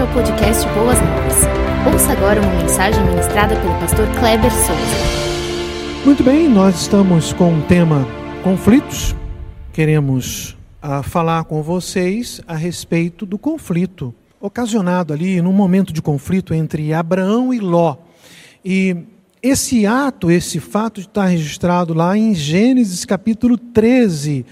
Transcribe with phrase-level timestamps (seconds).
[0.00, 1.92] ao podcast Boas Novas.
[1.92, 6.06] Ouça agora uma mensagem ministrada pelo pastor Kleber Souza.
[6.06, 8.08] Muito bem, nós estamos com o tema
[8.42, 9.14] conflitos.
[9.74, 16.54] Queremos ah, falar com vocês a respeito do conflito ocasionado ali num momento de conflito
[16.54, 17.98] entre Abraão e Ló.
[18.64, 18.96] E
[19.42, 24.46] esse ato, esse fato está registrado lá em Gênesis capítulo 13,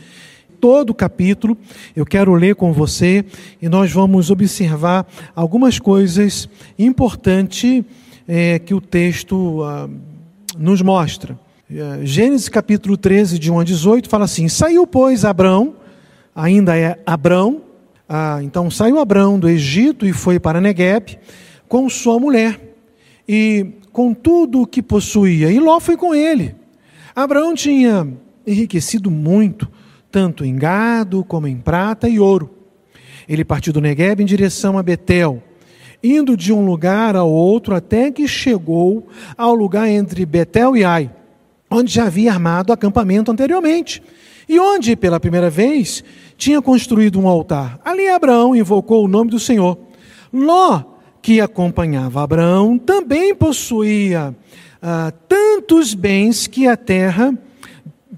[0.61, 1.57] todo o capítulo.
[1.95, 3.25] Eu quero ler com você
[3.61, 7.85] e nós vamos observar algumas coisas importantes
[8.27, 9.89] é, que o texto ah,
[10.59, 11.39] nos mostra.
[11.71, 15.75] É, Gênesis capítulo 13, de 1 a 18, fala assim: Saiu, pois, Abrão,
[16.35, 17.63] ainda é Abrão,
[18.09, 21.19] ah, então saiu Abrão do Egito e foi para Negueb
[21.69, 22.75] com sua mulher
[23.29, 26.55] e com tudo o que possuía, e Ló foi com ele.
[27.15, 28.07] Abraão tinha
[28.47, 29.69] enriquecido muito,
[30.11, 32.51] tanto em gado como em prata e ouro.
[33.29, 35.43] Ele partiu do Negueb em direção a Betel,
[36.03, 41.11] indo de um lugar ao outro até que chegou ao lugar entre Betel e Ai,
[41.71, 44.03] onde já havia armado acampamento anteriormente,
[44.49, 46.03] e onde, pela primeira vez,
[46.39, 47.79] tinha construído um altar.
[47.85, 49.79] Ali Abraão invocou o nome do Senhor.
[50.33, 50.83] Ló,
[51.21, 54.35] que acompanhava Abraão, também possuía
[54.81, 57.37] ah, tantos bens que a terra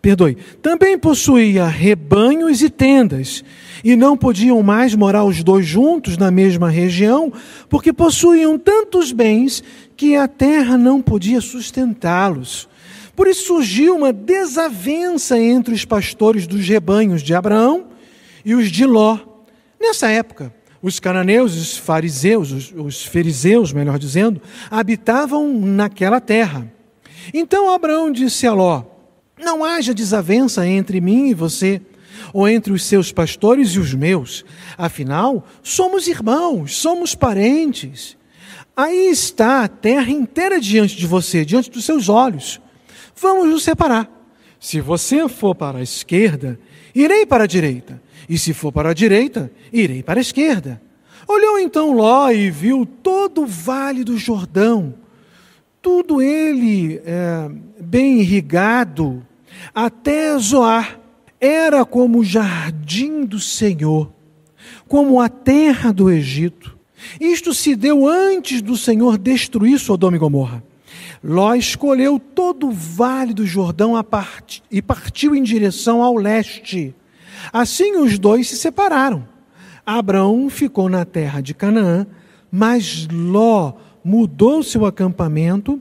[0.01, 3.45] perdoe, também possuía rebanhos e tendas,
[3.85, 7.33] e não podiam mais morar os dois juntos na mesma região,
[7.69, 9.63] porque possuíam tantos bens
[9.97, 12.69] que a terra não podia sustentá-los.
[13.15, 17.87] Por isso surgiu uma desavença entre os pastores dos rebanhos de Abraão
[18.45, 19.19] e os de Ló.
[19.79, 24.41] Nessa época, os cananeus, os fariseus, os, os fariseus, melhor dizendo,
[24.71, 26.73] habitavam naquela terra.
[27.35, 28.85] Então Abraão disse a Ló:
[29.41, 31.81] não haja desavença entre mim e você,
[32.33, 34.45] ou entre os seus pastores e os meus.
[34.77, 38.17] Afinal, somos irmãos, somos parentes.
[38.77, 42.61] Aí está a terra inteira diante de você, diante dos seus olhos.
[43.17, 44.09] Vamos nos separar.
[44.59, 46.59] Se você for para a esquerda,
[46.95, 48.01] irei para a direita.
[48.29, 50.81] E se for para a direita, irei para a esquerda.
[51.27, 54.95] Olhou então Ló e viu todo o vale do Jordão,
[55.81, 57.49] tudo ele é,
[57.81, 59.25] bem irrigado,
[59.75, 61.01] até Zoar
[61.41, 64.13] era como o jardim do Senhor,
[64.87, 66.79] como a terra do Egito.
[67.19, 70.63] Isto se deu antes do Senhor destruir Sodoma e Gomorra.
[71.23, 74.63] Ló escolheu todo o vale do Jordão part...
[74.71, 76.95] e partiu em direção ao leste.
[77.53, 79.27] Assim os dois se separaram.
[79.85, 82.07] Abraão ficou na terra de Canaã,
[82.51, 85.81] mas Ló mudou seu acampamento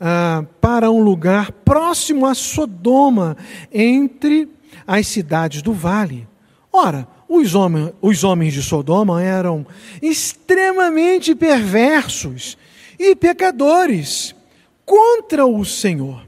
[0.00, 3.36] ah, para um lugar próximo a Sodoma,
[3.72, 4.48] entre
[4.86, 6.26] as cidades do vale.
[6.72, 9.66] Ora, os homens, os homens de Sodoma eram
[10.00, 12.56] extremamente perversos
[12.98, 14.34] e pecadores
[14.84, 16.26] contra o Senhor.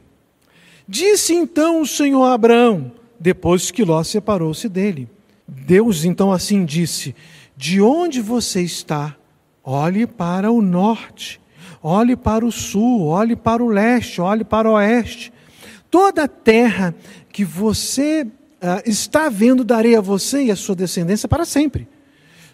[0.87, 5.09] Disse então o Senhor a Abraão, depois que Ló separou-se dele.
[5.47, 7.15] Deus então assim disse:
[7.57, 9.17] De onde você está?
[9.63, 11.40] Olhe para o norte
[11.83, 15.33] olhe para o sul, olhe para o leste, olhe para o oeste.
[15.91, 16.95] Toda a terra
[17.33, 21.89] que você uh, está vendo, darei a você e a sua descendência para sempre.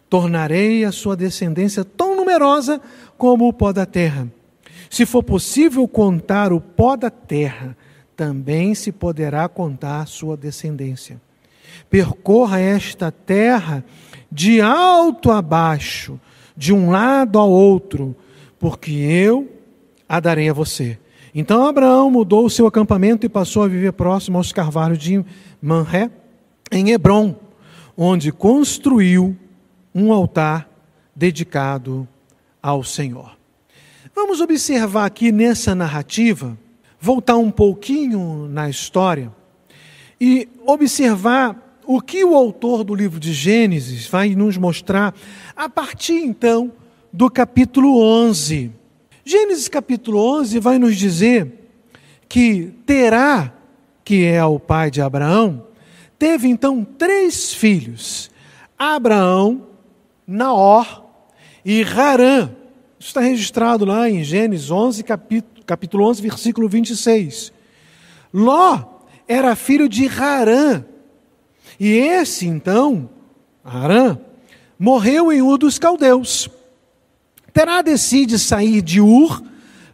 [0.08, 2.80] Tornarei a sua descendência tão numerosa
[3.18, 4.28] como o pó da terra.
[4.88, 7.76] Se for possível contar o pó da terra,
[8.16, 11.20] também se poderá contar a sua descendência.
[11.90, 13.84] Percorra esta terra
[14.30, 16.18] de alto a baixo,
[16.56, 18.16] de um lado ao outro,
[18.66, 19.48] porque eu
[20.08, 20.98] a darei a você.
[21.32, 25.24] Então Abraão mudou o seu acampamento e passou a viver próximo aos carvalhos de
[25.62, 26.10] Manré,
[26.72, 27.36] em Hebron,
[27.96, 29.36] onde construiu
[29.94, 30.68] um altar
[31.14, 32.08] dedicado
[32.60, 33.38] ao Senhor.
[34.12, 36.58] Vamos observar aqui nessa narrativa,
[36.98, 39.32] voltar um pouquinho na história
[40.20, 45.14] e observar o que o autor do livro de Gênesis vai nos mostrar
[45.54, 46.72] a partir então
[47.16, 48.70] do capítulo 11.
[49.24, 51.50] Gênesis capítulo 11 vai nos dizer
[52.28, 53.54] que Terá,
[54.04, 55.66] que é o pai de Abraão,
[56.18, 58.30] teve então três filhos:
[58.78, 59.66] Abraão,
[60.26, 61.04] Naor
[61.64, 62.50] e Harã.
[62.98, 67.50] Isso está registrado lá em Gênesis 11, capítulo, capítulo 11, versículo 26.
[68.30, 70.84] Ló era filho de Harã.
[71.80, 73.08] E esse, então,
[73.64, 74.18] Harã,
[74.78, 76.50] morreu em Ur dos Caldeus.
[77.56, 79.42] Terá decide sair de Ur,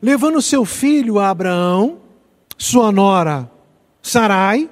[0.03, 1.99] levando seu filho Abraão,
[2.59, 3.49] sua nora
[4.03, 4.69] Sarai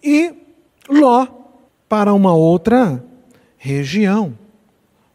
[0.00, 0.32] e
[0.88, 1.26] Ló
[1.88, 3.04] para uma outra
[3.58, 4.38] região.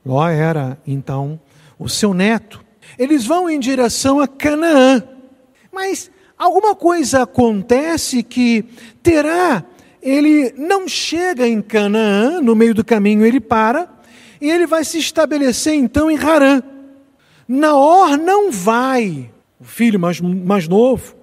[0.06, 1.40] Ló era então
[1.80, 2.62] o seu neto.
[3.00, 5.02] Eles vão em direção a Canaã.
[5.72, 8.66] Mas alguma coisa acontece que
[9.02, 9.64] Terá,
[10.02, 13.88] ele não chega em Canaã, no meio do caminho ele para,
[14.42, 16.62] e ele vai se estabelecer então em Harã.
[17.47, 21.15] Naor não vai, o filho mais, mais novo,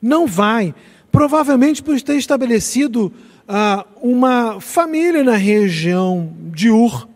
[0.00, 0.74] não vai,
[1.10, 3.12] provavelmente por ter estabelecido
[3.48, 7.08] ah, uma família na região de Ur.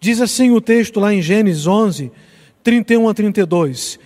[0.00, 2.12] Diz assim o texto lá em Gênesis 11,
[2.62, 3.98] 31 a 32.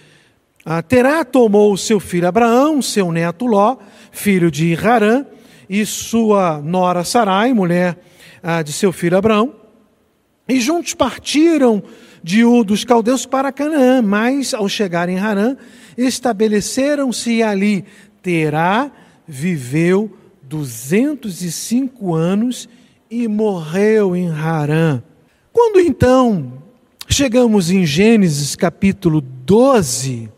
[0.64, 3.76] Ah, Terá tomou seu filho Abraão, seu neto Ló,
[4.10, 5.26] filho de Harã,
[5.68, 7.98] e sua nora Sarai, mulher
[8.42, 9.54] ah, de seu filho Abraão,
[10.48, 11.82] e juntos partiram
[12.22, 15.56] de Ur dos caldeus para Canaã, mas ao chegar em Harã,
[15.96, 17.84] estabeleceram-se ali.
[18.22, 18.90] Terá
[19.26, 22.68] viveu 205 anos
[23.10, 25.02] e morreu em Harã.
[25.52, 26.62] Quando então
[27.08, 30.30] chegamos em Gênesis capítulo 12,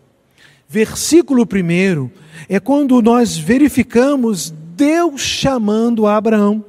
[0.68, 2.10] versículo 1,
[2.48, 6.64] é quando nós verificamos Deus chamando Abraão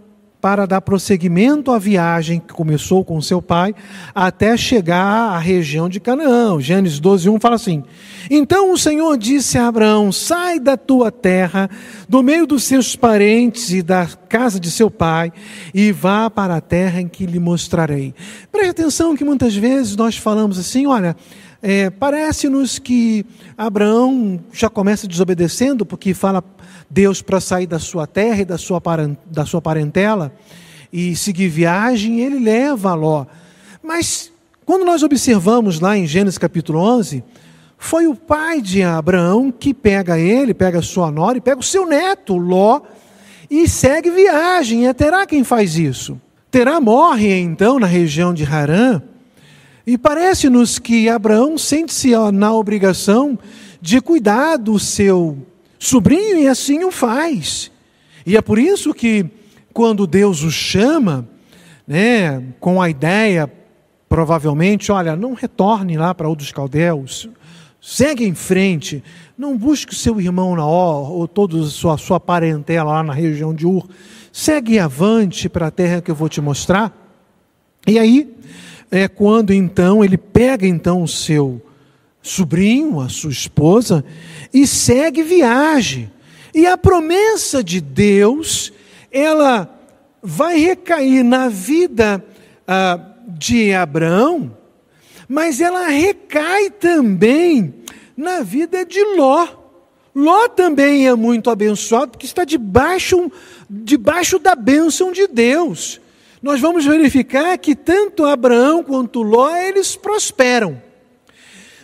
[0.45, 3.74] para dar prosseguimento à viagem que começou com seu pai
[4.13, 6.62] até chegar à região de Canaã.
[6.62, 7.83] Gênesis 12, 1 fala assim:
[8.30, 11.68] Então o Senhor disse a Abraão: Sai da tua terra,
[12.07, 15.33] do meio dos seus parentes e da casa de seu pai,
[15.74, 18.13] e vá para a terra em que lhe mostrarei.
[18.51, 21.15] Preste atenção que muitas vezes nós falamos assim: olha.
[21.67, 23.25] É, Parece-nos que
[23.57, 26.44] Abraão já começa desobedecendo, porque fala
[26.88, 28.79] Deus para sair da sua terra e da sua,
[29.25, 30.31] da sua parentela
[30.94, 33.25] e seguir viagem, ele leva Ló.
[33.81, 34.31] Mas
[34.63, 37.23] quando nós observamos lá em Gênesis capítulo 11,
[37.79, 41.88] foi o pai de Abraão que pega ele, pega sua nora e pega o seu
[41.88, 42.81] neto, Ló,
[43.50, 44.88] e segue viagem.
[44.88, 46.21] É Terá quem faz isso.
[46.51, 49.01] Terá morre então na região de Harã,
[49.85, 53.37] e parece-nos que Abraão sente-se na obrigação
[53.79, 55.37] de cuidar do seu
[55.77, 57.71] sobrinho e assim o faz.
[58.25, 59.25] E é por isso que
[59.71, 61.27] quando Deus o chama,
[61.87, 63.51] né, com a ideia,
[64.09, 67.29] provavelmente, olha, não retorne lá para o dos caldeus,
[67.79, 69.03] segue em frente,
[69.38, 73.67] não busque seu irmão Naó ou toda a sua, sua parentela lá na região de
[73.67, 73.88] Ur,
[74.31, 76.91] segue avante para a terra que eu vou te mostrar.
[77.85, 78.33] E aí
[78.91, 81.61] é quando então ele pega então o seu
[82.21, 84.03] sobrinho, a sua esposa,
[84.53, 86.11] e segue viagem.
[86.53, 88.71] E a promessa de Deus,
[89.11, 89.69] ela
[90.21, 92.23] vai recair na vida
[92.67, 94.55] ah, de Abraão,
[95.27, 97.73] mas ela recai também
[98.15, 99.47] na vida de Ló.
[100.15, 103.31] Ló também é muito abençoado porque está debaixo,
[103.69, 105.99] debaixo da bênção de Deus.
[106.45, 110.80] Nós vamos verificar que tanto Abraão quanto Ló, eles prosperam.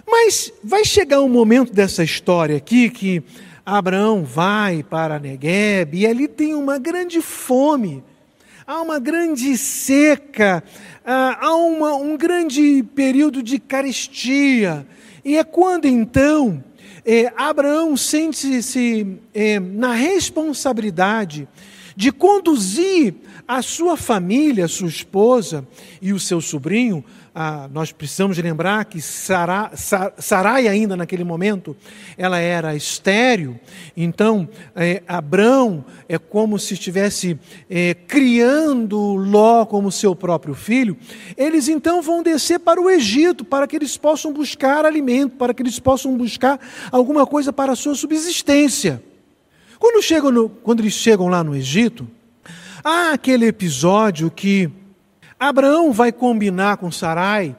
[0.06, 3.24] Mas vai chegar um momento dessa história aqui que
[3.66, 8.04] Abraão vai para Negueb e ali tem uma grande fome,
[8.68, 10.64] há uma grande seca,
[11.04, 14.86] há uma, um grande período de carestia.
[15.26, 16.64] E é quando então
[17.04, 21.48] é, Abraão sente-se é, na responsabilidade
[21.96, 23.16] de conduzir
[23.58, 25.68] a sua família, sua esposa
[26.02, 27.04] e o seu sobrinho
[27.36, 29.72] ah, nós precisamos lembrar que Sarai,
[30.18, 31.76] Sarai, ainda naquele momento,
[32.18, 33.60] ela era estéreo,
[33.96, 40.98] então é, Abrão é como se estivesse é, criando Ló como seu próprio filho.
[41.38, 45.62] Eles então vão descer para o Egito, para que eles possam buscar alimento, para que
[45.62, 46.60] eles possam buscar
[46.92, 49.02] alguma coisa para a sua subsistência.
[49.80, 52.08] Quando, chegam no, quando eles chegam lá no Egito,
[52.84, 54.70] há aquele episódio que
[55.40, 57.56] Abraão vai combinar com Sarai,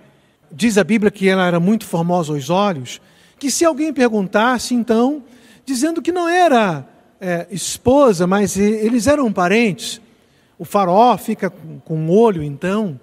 [0.50, 3.00] diz a Bíblia que ela era muito formosa aos olhos,
[3.38, 5.22] que se alguém perguntasse, então,
[5.64, 6.86] dizendo que não era
[7.20, 10.00] é, esposa, mas eles eram parentes,
[10.58, 13.00] o faraó fica com um olho, então,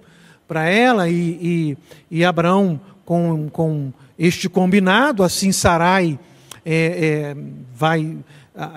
[0.48, 1.76] para ela e,
[2.10, 6.18] e, e, Abraão com, com este combinado, assim Sarai
[6.64, 7.36] é, é,
[7.74, 8.16] vai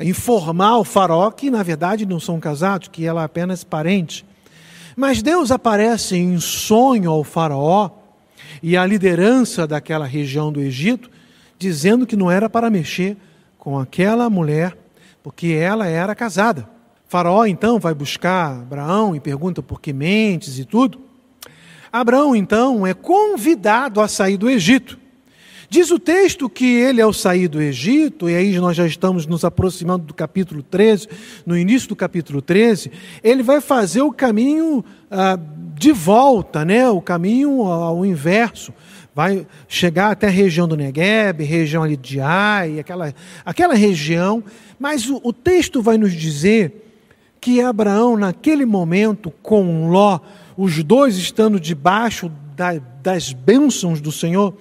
[0.01, 4.25] informar o faraó que, na verdade, não são casados, que ela é apenas parente.
[4.95, 7.89] Mas Deus aparece em sonho ao Faraó
[8.61, 11.09] e à liderança daquela região do Egito,
[11.57, 13.17] dizendo que não era para mexer
[13.57, 14.77] com aquela mulher,
[15.23, 16.69] porque ela era casada.
[17.07, 21.01] faraó então vai buscar Abraão e pergunta por que mentes e tudo.
[21.91, 24.99] Abraão então é convidado a sair do Egito.
[25.73, 29.43] Diz o texto que ele, ao sair do Egito, e aí nós já estamos nos
[29.43, 31.07] aproximando do capítulo 13,
[31.47, 32.91] no início do capítulo 13,
[33.23, 35.35] ele vai fazer o caminho ah,
[35.73, 36.87] de volta, né?
[36.91, 38.71] o caminho ao inverso.
[39.15, 43.11] Vai chegar até a região do Negueb, região ali de Ai, aquela,
[43.43, 44.43] aquela região.
[44.77, 47.01] Mas o, o texto vai nos dizer
[47.41, 50.19] que Abraão, naquele momento, com Ló,
[50.55, 54.55] os dois estando debaixo da, das bênçãos do Senhor,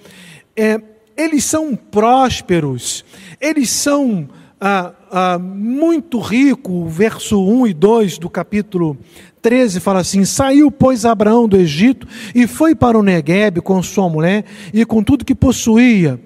[0.55, 0.81] é,
[1.15, 3.05] eles são prósperos,
[3.39, 4.27] eles são
[4.59, 6.93] ah, ah, muito ricos.
[6.95, 8.97] Verso 1 e 2 do capítulo
[9.41, 14.07] 13 fala assim: Saiu, pois, Abraão do Egito e foi para o Negueb com sua
[14.09, 16.19] mulher e com tudo que possuía.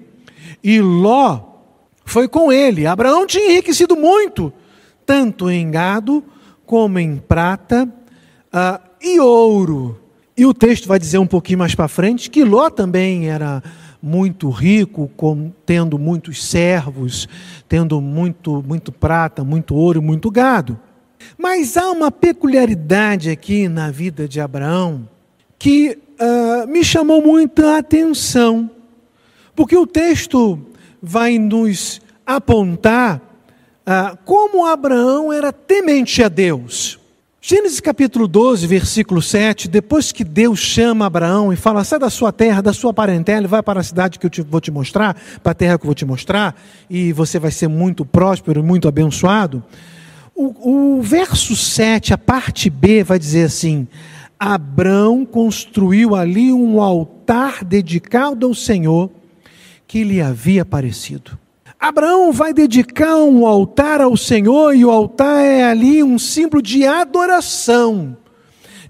[0.62, 1.40] E Ló
[2.04, 2.86] foi com ele.
[2.86, 4.52] Abraão tinha enriquecido muito,
[5.04, 6.24] tanto em gado
[6.64, 7.92] como em prata
[8.52, 10.00] ah, e ouro.
[10.36, 13.60] E o texto vai dizer um pouquinho mais para frente que Ló também era
[14.02, 17.28] muito rico, com, tendo muitos servos,
[17.68, 20.78] tendo muito, muito prata, muito ouro, muito gado.
[21.36, 25.08] Mas há uma peculiaridade aqui na vida de Abraão
[25.58, 28.70] que uh, me chamou muita atenção,
[29.54, 30.58] porque o texto
[31.02, 36.97] vai nos apontar uh, como Abraão era temente a Deus.
[37.50, 42.30] Gênesis capítulo 12, versículo 7, depois que Deus chama Abraão e fala: sai da sua
[42.30, 45.16] terra, da sua parentela, e vai para a cidade que eu te, vou te mostrar,
[45.42, 46.54] para a terra que eu vou te mostrar,
[46.90, 49.64] e você vai ser muito próspero, muito abençoado.
[50.34, 53.88] O, o verso 7, a parte B, vai dizer assim:
[54.38, 59.10] Abraão construiu ali um altar dedicado ao Senhor
[59.86, 61.38] que lhe havia aparecido.
[61.78, 66.84] Abraão vai dedicar um altar ao Senhor e o altar é ali um símbolo de
[66.84, 68.16] adoração,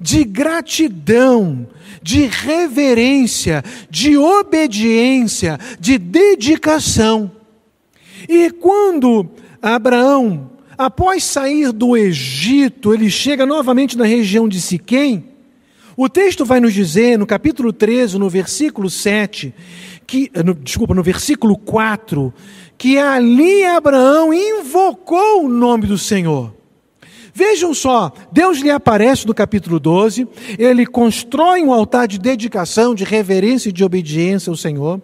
[0.01, 1.67] de gratidão,
[2.03, 7.31] de reverência, de obediência, de dedicação.
[8.27, 9.29] E quando
[9.61, 15.29] Abraão, após sair do Egito, ele chega novamente na região de Siquém,
[15.95, 19.53] o texto vai nos dizer, no capítulo 13, no versículo 7,
[20.07, 22.33] que, no, desculpa, no versículo 4,
[22.79, 26.55] que ali Abraão invocou o nome do Senhor.
[27.35, 30.27] Vejam só, Deus lhe aparece no capítulo 12,
[30.59, 35.01] ele constrói um altar de dedicação, de reverência e de obediência ao Senhor.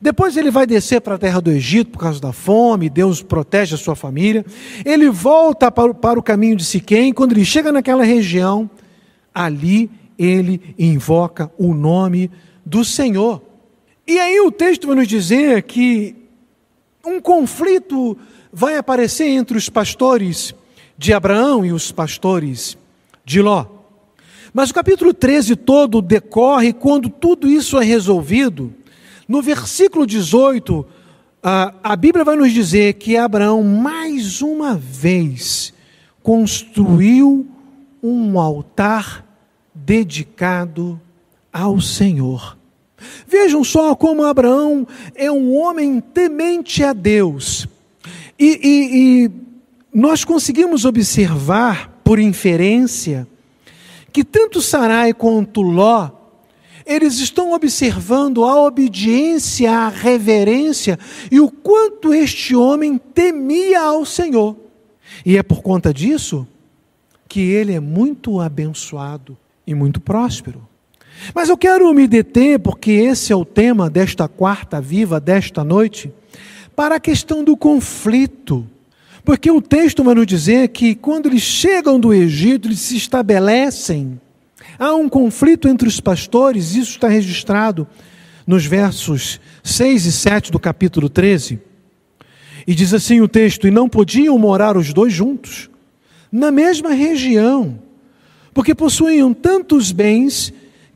[0.00, 3.74] Depois ele vai descer para a terra do Egito por causa da fome, Deus protege
[3.74, 4.44] a sua família.
[4.84, 8.68] Ele volta para o, caminho de Siquém, quando ele chega naquela região,
[9.34, 12.30] ali ele invoca o nome
[12.64, 13.42] do Senhor.
[14.06, 16.23] E aí o texto vai nos dizer que
[17.06, 18.16] um conflito
[18.52, 20.54] vai aparecer entre os pastores
[20.96, 22.76] de Abraão e os pastores
[23.24, 23.66] de Ló.
[24.52, 28.72] Mas o capítulo 13 todo decorre quando tudo isso é resolvido.
[29.26, 30.86] No versículo 18,
[31.42, 35.74] a, a Bíblia vai nos dizer que Abraão, mais uma vez,
[36.22, 37.46] construiu
[38.02, 39.26] um altar
[39.74, 41.00] dedicado
[41.52, 42.56] ao Senhor.
[43.26, 47.66] Vejam só como Abraão é um homem temente a Deus.
[48.38, 49.30] E, e, e
[49.92, 53.26] nós conseguimos observar, por inferência,
[54.12, 56.10] que tanto Sarai quanto Ló,
[56.86, 60.98] eles estão observando a obediência, a reverência
[61.30, 64.56] e o quanto este homem temia ao Senhor.
[65.24, 66.46] E é por conta disso
[67.28, 70.66] que ele é muito abençoado e muito próspero.
[71.34, 76.12] Mas eu quero me deter, porque esse é o tema desta quarta viva, desta noite,
[76.74, 78.66] para a questão do conflito.
[79.24, 84.20] Porque o texto vai nos dizer que quando eles chegam do Egito, eles se estabelecem.
[84.78, 87.86] Há um conflito entre os pastores, isso está registrado
[88.46, 91.58] nos versos 6 e 7 do capítulo 13.
[92.66, 95.70] E diz assim o texto: E não podiam morar os dois juntos,
[96.30, 97.78] na mesma região,
[98.52, 100.52] porque possuíam tantos bens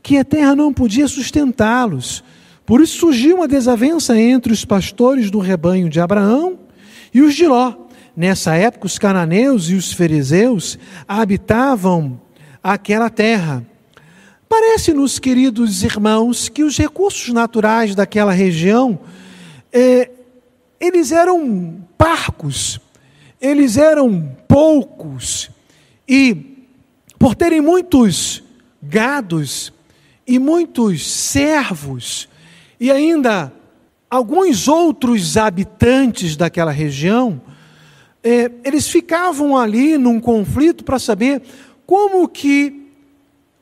[0.09, 2.23] que a terra não podia sustentá-los.
[2.65, 6.57] Por isso surgiu uma desavença entre os pastores do rebanho de Abraão
[7.13, 7.75] e os de Ló.
[8.17, 12.19] Nessa época, os cananeus e os fariseus habitavam
[12.63, 13.63] aquela terra.
[14.49, 18.97] Parece-nos, queridos irmãos, que os recursos naturais daquela região,
[19.71, 20.09] é,
[20.79, 22.81] eles eram parcos,
[23.39, 25.51] eles eram poucos,
[26.07, 26.65] e
[27.19, 28.41] por terem muitos
[28.81, 29.71] gados,
[30.29, 32.29] e muitos servos,
[32.79, 33.51] e ainda
[34.07, 37.41] alguns outros habitantes daquela região,
[38.23, 41.41] é, eles ficavam ali num conflito para saber
[41.83, 42.91] como que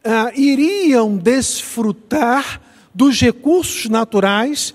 [0.03, 2.59] ah, iriam desfrutar
[2.93, 4.73] dos recursos naturais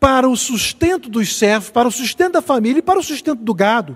[0.00, 3.52] para o sustento dos servos, para o sustento da família e para o sustento do
[3.52, 3.94] gado.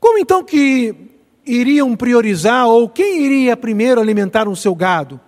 [0.00, 0.94] Como então que
[1.44, 5.20] iriam priorizar ou quem iria primeiro alimentar o seu gado?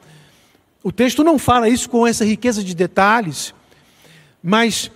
[0.83, 3.55] O texto não fala isso com essa riqueza de detalhes,
[4.43, 4.91] mas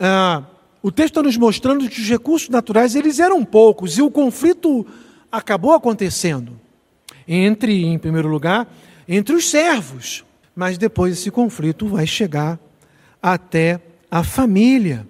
[0.00, 0.42] ah,
[0.82, 4.86] o texto está nos mostrando que os recursos naturais eles eram poucos e o conflito
[5.30, 6.58] acabou acontecendo
[7.26, 8.66] entre, em primeiro lugar,
[9.06, 10.24] entre os servos,
[10.56, 12.58] mas depois esse conflito vai chegar
[13.22, 13.80] até
[14.10, 15.06] a família.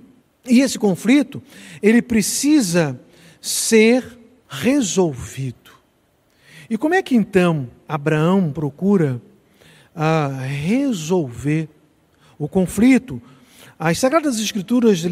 [0.48, 1.40] E esse conflito,
[1.80, 2.98] ele precisa
[3.40, 5.70] ser resolvido.
[6.68, 9.22] E como é que então Abraão procura
[9.98, 11.68] ah, resolver
[12.38, 13.20] o conflito?
[13.76, 15.02] As Sagradas Escrituras,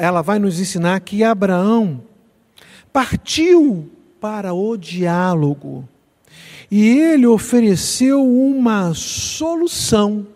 [0.00, 2.02] ela vai nos ensinar que Abraão
[2.92, 3.88] partiu
[4.20, 5.88] para o diálogo
[6.70, 10.26] e ele ofereceu uma solução.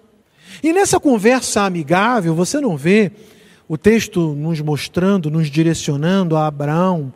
[0.63, 3.11] E nessa conversa amigável, você não vê
[3.69, 7.13] o texto nos mostrando, nos direcionando a Abraão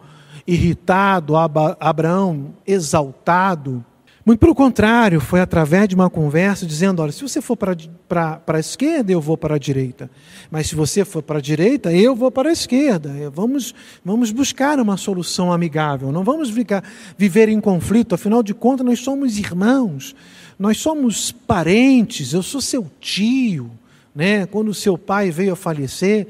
[0.47, 3.85] irritado, a Abraão exaltado.
[4.25, 7.75] Muito pelo contrário, foi através de uma conversa dizendo: olha, se você for para,
[8.07, 10.11] para, para a esquerda, eu vou para a direita.
[10.51, 13.11] Mas se você for para a direita, eu vou para a esquerda.
[13.33, 13.75] Vamos,
[14.05, 16.13] vamos buscar uma solução amigável.
[16.13, 16.85] Não vamos ficar,
[17.17, 18.15] viver em conflito.
[18.15, 20.15] Afinal de contas, nós somos irmãos,
[20.59, 22.35] nós somos parentes.
[22.35, 23.71] Eu sou seu tio.
[24.15, 24.45] Né?
[24.45, 26.27] Quando seu pai veio a falecer,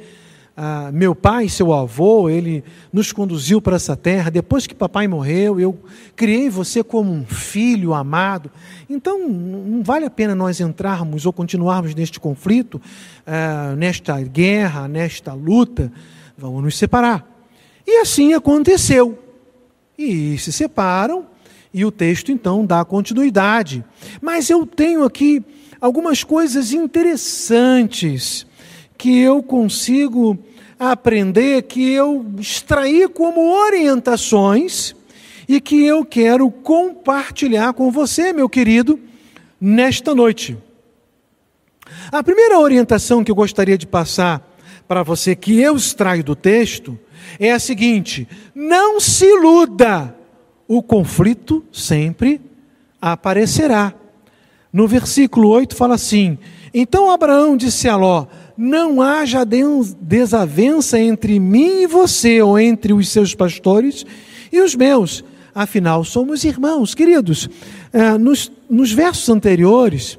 [0.63, 2.63] ah, meu pai, seu avô, ele
[2.93, 4.31] nos conduziu para essa terra.
[4.31, 5.79] Depois que papai morreu, eu
[6.15, 8.51] criei você como um filho amado.
[8.87, 12.79] Então, não vale a pena nós entrarmos ou continuarmos neste conflito,
[13.27, 15.91] ah, nesta guerra, nesta luta.
[16.37, 17.27] Vamos nos separar.
[17.87, 19.19] E assim aconteceu.
[19.97, 21.25] E se separam,
[21.73, 23.83] e o texto então dá continuidade.
[24.21, 25.43] Mas eu tenho aqui
[25.81, 28.47] algumas coisas interessantes
[28.99, 30.39] que eu consigo
[30.81, 34.97] aprender, que eu extraí como orientações
[35.47, 38.99] e que eu quero compartilhar com você, meu querido,
[39.61, 40.57] nesta noite.
[42.11, 44.49] A primeira orientação que eu gostaria de passar
[44.89, 46.99] para você, que eu extraio do texto,
[47.39, 50.17] é a seguinte: não se iluda,
[50.67, 52.41] o conflito sempre
[53.03, 53.93] aparecerá.
[54.73, 56.39] No versículo 8 fala assim:
[56.73, 58.27] Então Abraão disse a Ló:
[58.61, 64.05] não haja desavença entre mim e você, ou entre os seus pastores
[64.53, 65.25] e os meus.
[65.55, 67.49] Afinal, somos irmãos, queridos.
[67.91, 70.19] É, nos, nos versos anteriores,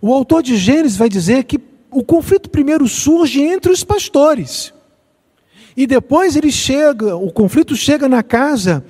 [0.00, 1.58] o autor de Gênesis vai dizer que
[1.90, 4.72] o conflito primeiro surge entre os pastores.
[5.76, 8.84] E depois ele chega, o conflito chega na casa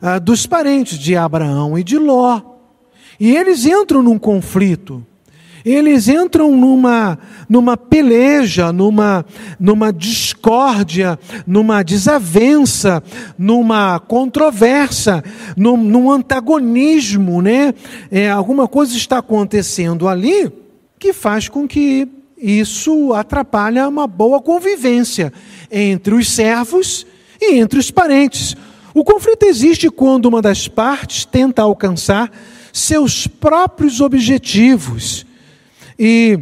[0.00, 2.40] ah, dos parentes de Abraão e de Ló.
[3.18, 5.04] E eles entram num conflito
[5.64, 9.24] eles entram numa, numa peleja, numa,
[9.58, 13.02] numa discórdia, numa desavença,
[13.38, 15.24] numa controvérsia,
[15.56, 17.72] num, num antagonismo, né?
[18.10, 20.52] É, alguma coisa está acontecendo ali
[20.98, 25.32] que faz com que isso atrapalhe uma boa convivência
[25.70, 27.06] entre os servos
[27.40, 28.54] e entre os parentes.
[28.92, 32.30] O conflito existe quando uma das partes tenta alcançar
[32.70, 35.24] seus próprios objetivos
[35.98, 36.38] e,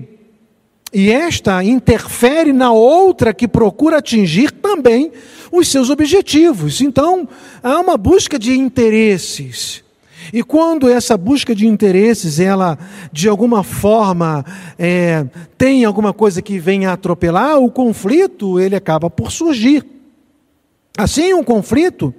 [0.92, 5.12] e esta interfere na outra que procura atingir também
[5.50, 6.80] os seus objetivos.
[6.80, 7.28] Então,
[7.62, 9.84] há uma busca de interesses.
[10.32, 12.78] E quando essa busca de interesses, ela
[13.12, 14.44] de alguma forma
[14.78, 15.26] é,
[15.58, 19.84] tem alguma coisa que vem a atropelar, o conflito ele acaba por surgir.
[20.96, 22.14] Assim, um conflito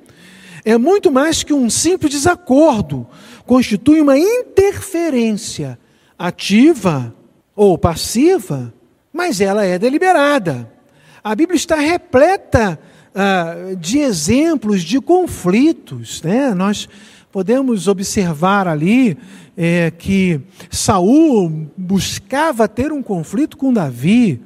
[0.65, 3.07] é muito mais que um simples desacordo,
[3.45, 5.77] constitui uma interferência
[6.17, 7.13] ativa
[7.55, 8.73] ou passiva,
[9.11, 10.71] mas ela é deliberada.
[11.23, 12.79] A Bíblia está repleta
[13.15, 16.21] ah, de exemplos de conflitos.
[16.21, 16.53] Né?
[16.53, 16.89] Nós
[17.31, 19.17] podemos observar ali
[19.55, 24.41] é, que Saul buscava ter um conflito com Davi.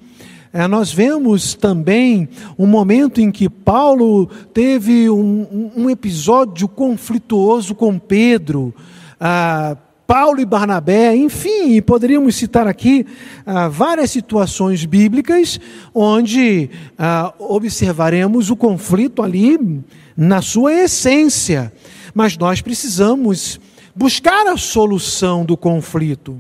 [0.54, 7.98] É, nós vemos também um momento em que Paulo teve um, um episódio conflituoso com
[8.00, 8.74] Pedro.
[9.20, 9.76] Ah,
[10.08, 13.06] Paulo e Barnabé, enfim, poderíamos citar aqui
[13.46, 15.60] ah, várias situações bíblicas
[15.94, 19.84] onde ah, observaremos o conflito ali
[20.16, 21.74] na sua essência.
[22.14, 23.60] Mas nós precisamos
[23.94, 26.40] buscar a solução do conflito.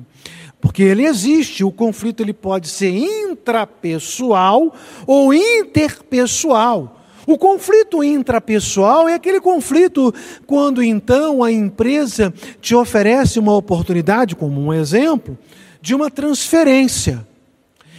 [0.62, 4.74] Porque ele existe, o conflito ele pode ser intrapessoal
[5.06, 6.97] ou interpessoal.
[7.28, 14.62] O conflito intrapessoal é aquele conflito quando então a empresa te oferece uma oportunidade, como
[14.62, 15.38] um exemplo,
[15.82, 17.28] de uma transferência.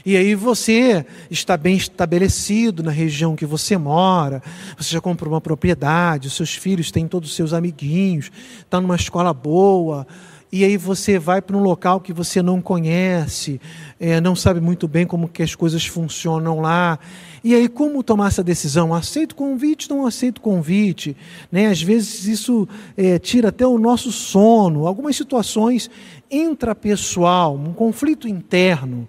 [0.06, 4.42] E aí você está bem estabelecido na região que você mora,
[4.78, 9.34] você já comprou uma propriedade, seus filhos têm todos os seus amiguinhos, está numa escola
[9.34, 10.06] boa,
[10.50, 13.60] e aí você vai para um local que você não conhece,
[14.00, 16.98] é, não sabe muito bem como que as coisas funcionam lá.
[17.44, 18.94] E aí, como tomar essa decisão?
[18.94, 21.16] Aceito convite, não aceito convite?
[21.52, 21.66] Né?
[21.66, 24.86] Às vezes isso é, tira até o nosso sono.
[24.86, 25.90] Algumas situações
[26.30, 29.08] intrapessoal, um conflito interno.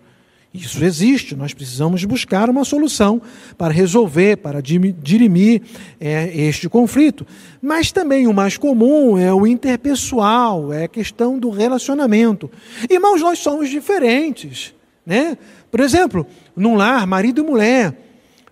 [0.51, 3.21] Isso existe, nós precisamos buscar uma solução
[3.55, 5.62] para resolver, para dirimir
[5.99, 7.25] é, este conflito.
[7.62, 12.49] Mas também o mais comum é o interpessoal, é a questão do relacionamento.
[12.89, 14.73] Irmãos, nós somos diferentes.
[15.05, 15.38] Né?
[15.69, 17.95] Por exemplo, num lar, marido e mulher,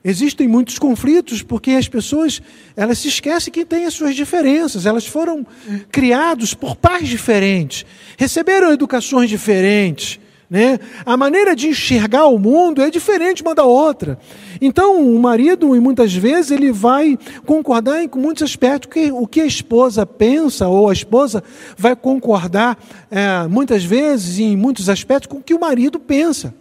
[0.04, 2.44] existem muitos conflitos porque as pessoas
[2.76, 5.46] elas se esquecem que têm as suas diferenças, elas foram
[5.92, 10.80] criados por pais diferentes, receberam educações diferentes né?
[11.06, 14.18] A maneira de enxergar o mundo é diferente uma da outra.
[14.62, 19.42] Então, o marido, e muitas vezes, ele vai concordar em muitos aspectos que o que
[19.42, 21.44] a esposa pensa, ou a esposa
[21.78, 22.78] vai concordar,
[23.12, 26.54] é, muitas vezes, em muitos aspectos, com o que o marido pensa.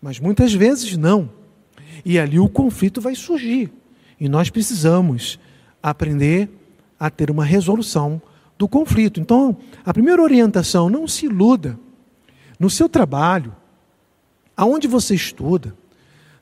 [0.00, 1.30] Mas muitas vezes não.
[2.04, 3.72] E ali o conflito vai surgir.
[4.20, 5.38] E nós precisamos
[5.82, 6.50] aprender
[7.00, 8.20] a ter uma resolução
[8.58, 9.18] do conflito.
[9.18, 11.78] Então, a primeira orientação, não se iluda
[12.64, 13.54] no seu trabalho,
[14.56, 15.76] aonde você estuda,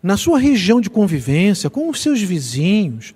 [0.01, 3.13] na sua região de convivência, com os seus vizinhos,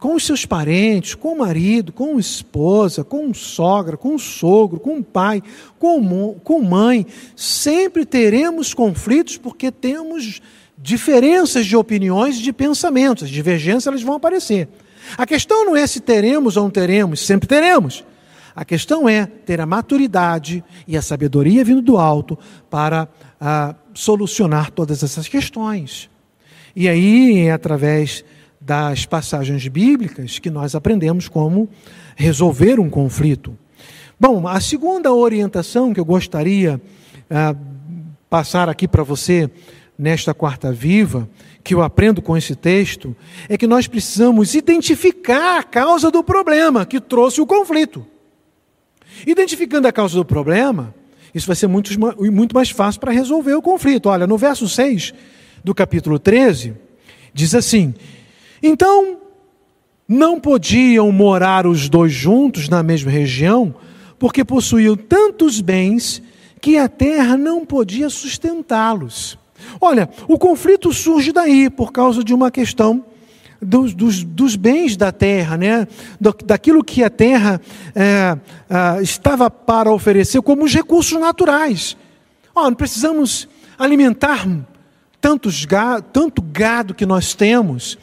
[0.00, 4.80] com os seus parentes, com o marido, com a esposa, com sogra, com o sogro,
[4.80, 5.40] com o pai,
[5.78, 10.42] com, com mãe, sempre teremos conflitos porque temos
[10.76, 13.22] diferenças de opiniões e de pensamentos.
[13.24, 14.68] As divergências elas vão aparecer.
[15.16, 18.04] A questão não é se teremos ou não teremos, sempre teremos.
[18.54, 23.08] A questão é ter a maturidade e a sabedoria vindo do alto para
[23.40, 26.10] ah, solucionar todas essas questões.
[26.74, 28.24] E aí é através
[28.60, 31.68] das passagens bíblicas que nós aprendemos como
[32.14, 33.56] resolver um conflito.
[34.18, 36.80] Bom, a segunda orientação que eu gostaria
[37.30, 37.54] ah,
[38.28, 39.50] passar aqui para você
[39.98, 41.28] nesta quarta viva,
[41.62, 43.14] que eu aprendo com esse texto,
[43.48, 48.06] é que nós precisamos identificar a causa do problema que trouxe o conflito.
[49.26, 50.94] Identificando a causa do problema,
[51.34, 51.90] isso vai ser muito,
[52.32, 54.08] muito mais fácil para resolver o conflito.
[54.08, 55.14] Olha, no verso 6
[55.62, 56.74] do capítulo 13,
[57.32, 57.94] diz assim:
[58.62, 59.18] Então
[60.08, 63.74] não podiam morar os dois juntos na mesma região,
[64.18, 66.22] porque possuíam tantos bens
[66.60, 69.38] que a terra não podia sustentá-los.
[69.80, 73.04] Olha, o conflito surge daí por causa de uma questão
[73.60, 75.86] dos, dos, dos bens da terra, né?
[76.44, 77.60] daquilo que a terra
[77.94, 78.36] é,
[78.68, 81.96] é, estava para oferecer como os recursos naturais.
[82.54, 84.46] Oh, não precisamos alimentar
[85.20, 87.98] tantos gado, tanto gado que nós temos,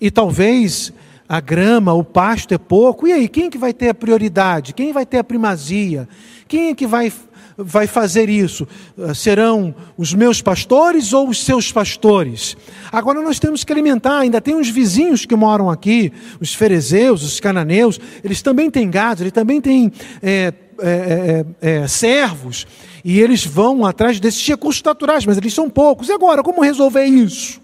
[0.00, 0.92] e talvez
[1.28, 3.06] a grama, o pasto é pouco.
[3.06, 4.72] E aí, quem é que vai ter a prioridade?
[4.72, 6.08] Quem vai ter a primazia?
[6.46, 7.12] Quem é que vai
[7.58, 8.66] vai fazer isso?
[8.96, 12.56] Ah, serão os meus pastores ou os seus pastores?
[12.92, 17.40] Agora nós temos que alimentar, ainda tem uns vizinhos que moram aqui, os ferezeus, os
[17.40, 19.92] cananeus, eles também têm gado, eles também têm
[20.22, 22.64] é, é, é, é, servos,
[23.04, 26.08] e eles vão atrás desses recursos naturais, mas eles são poucos.
[26.08, 27.60] E agora, como resolver isso?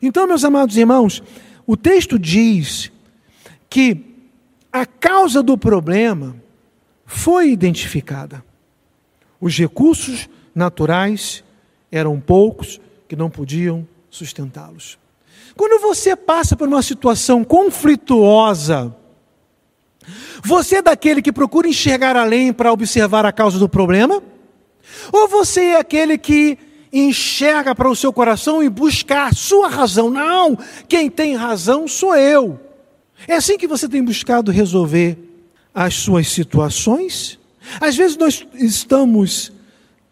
[0.00, 1.22] Então, meus amados irmãos,
[1.66, 2.90] o texto diz
[3.68, 4.06] que
[4.72, 6.36] a causa do problema
[7.04, 8.47] foi identificada.
[9.40, 11.44] Os recursos naturais
[11.90, 14.98] eram poucos que não podiam sustentá-los.
[15.56, 18.94] Quando você passa por uma situação conflituosa,
[20.42, 24.22] você é daquele que procura enxergar além para observar a causa do problema?
[25.12, 26.58] Ou você é aquele que
[26.92, 30.10] enxerga para o seu coração e busca a sua razão?
[30.10, 30.56] Não,
[30.88, 32.58] quem tem razão sou eu.
[33.26, 35.18] É assim que você tem buscado resolver
[35.74, 37.37] as suas situações?
[37.80, 39.52] Às vezes nós estamos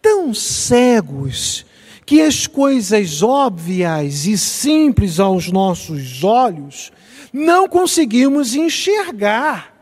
[0.01, 1.67] tão cegos
[2.05, 6.93] que as coisas óbvias e simples aos nossos olhos
[7.33, 9.75] não conseguimos enxergar.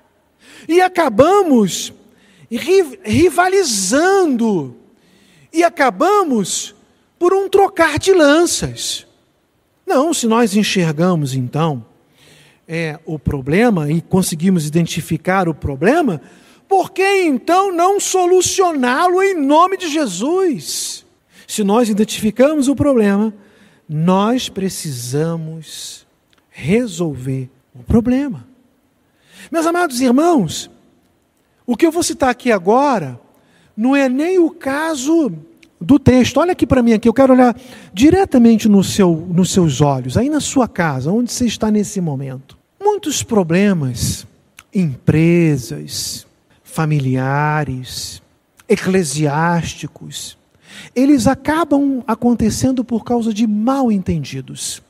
[0.67, 1.93] E acabamos
[3.05, 4.75] rivalizando.
[5.53, 6.75] E acabamos
[7.19, 9.07] por um trocar de lanças.
[9.87, 11.85] Não, se nós enxergamos então
[12.67, 16.21] é, o problema e conseguimos identificar o problema,
[16.75, 21.07] por que então não solucioná-lo em nome de Jesus?
[21.47, 23.33] Se nós identificamos o problema,
[23.89, 26.05] nós precisamos
[26.51, 28.45] resolver o problema.
[29.53, 30.69] Meus amados irmãos,
[31.65, 33.21] o que eu vou citar aqui agora
[33.77, 35.33] não é nem o caso
[35.81, 36.39] do texto.
[36.39, 37.57] Olha aqui para mim aqui, eu quero olhar
[37.93, 42.59] diretamente no seu, nos seus olhos, aí na sua casa, onde você está nesse momento.
[42.83, 44.27] Muitos problemas,
[44.75, 46.27] empresas,
[46.75, 48.21] familiares,
[48.69, 50.37] eclesiásticos,
[50.93, 54.83] eles acabam acontecendo por causa de mal entendidos.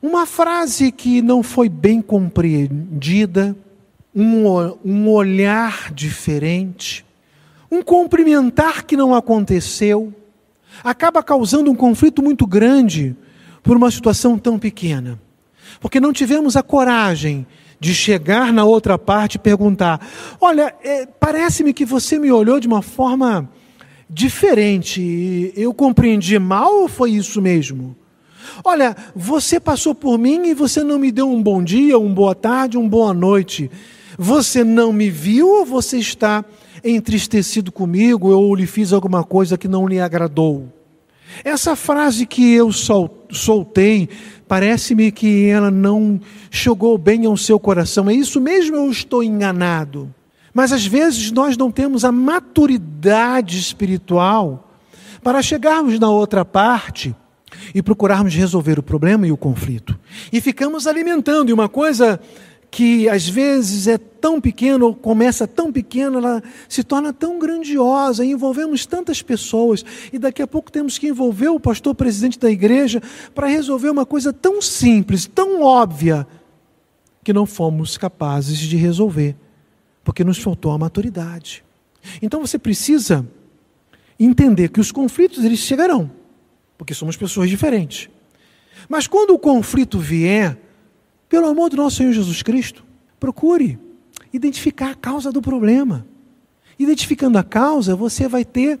[0.00, 3.56] Uma frase que não foi bem compreendida,
[4.14, 4.46] um,
[4.84, 7.04] um olhar diferente,
[7.68, 10.14] um cumprimentar que não aconteceu,
[10.84, 13.16] acaba causando um conflito muito grande
[13.64, 15.18] por uma situação tão pequena.
[15.80, 17.44] Porque não tivemos a coragem
[17.78, 20.06] de chegar na outra parte e perguntar:
[20.40, 23.48] Olha, é, parece-me que você me olhou de uma forma
[24.08, 25.52] diferente.
[25.56, 27.96] Eu compreendi mal ou foi isso mesmo?
[28.64, 32.34] Olha, você passou por mim e você não me deu um bom dia, uma boa
[32.34, 33.70] tarde, uma boa noite.
[34.18, 36.44] Você não me viu ou você está
[36.82, 40.75] entristecido comigo ou lhe fiz alguma coisa que não lhe agradou?
[41.44, 44.08] Essa frase que eu soltei,
[44.48, 48.08] parece-me que ela não chegou bem ao seu coração.
[48.08, 50.12] É isso mesmo eu estou enganado?
[50.54, 54.70] Mas às vezes nós não temos a maturidade espiritual
[55.22, 57.14] para chegarmos na outra parte
[57.74, 59.98] e procurarmos resolver o problema e o conflito.
[60.32, 62.20] E ficamos alimentando, e uma coisa
[62.76, 68.22] que às vezes é tão pequena, ou começa tão pequena, ela se torna tão grandiosa,
[68.22, 72.50] e envolvemos tantas pessoas, e daqui a pouco temos que envolver o pastor presidente da
[72.50, 73.00] igreja
[73.34, 76.26] para resolver uma coisa tão simples, tão óbvia,
[77.24, 79.34] que não fomos capazes de resolver,
[80.04, 81.64] porque nos faltou a maturidade.
[82.20, 83.26] Então você precisa
[84.20, 86.10] entender que os conflitos eles chegarão
[86.76, 88.10] porque somos pessoas diferentes.
[88.86, 90.58] Mas quando o conflito vier,
[91.28, 92.84] pelo amor do nosso Senhor Jesus Cristo,
[93.18, 93.78] procure
[94.32, 96.06] identificar a causa do problema.
[96.78, 98.78] Identificando a causa, você vai ter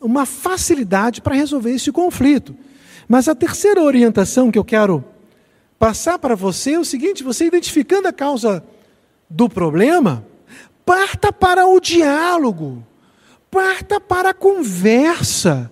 [0.00, 2.56] uma facilidade para resolver esse conflito.
[3.08, 5.04] Mas a terceira orientação que eu quero
[5.78, 8.64] passar para você é o seguinte: você identificando a causa
[9.28, 10.26] do problema,
[10.84, 12.84] parta para o diálogo,
[13.50, 15.70] parta para a conversa.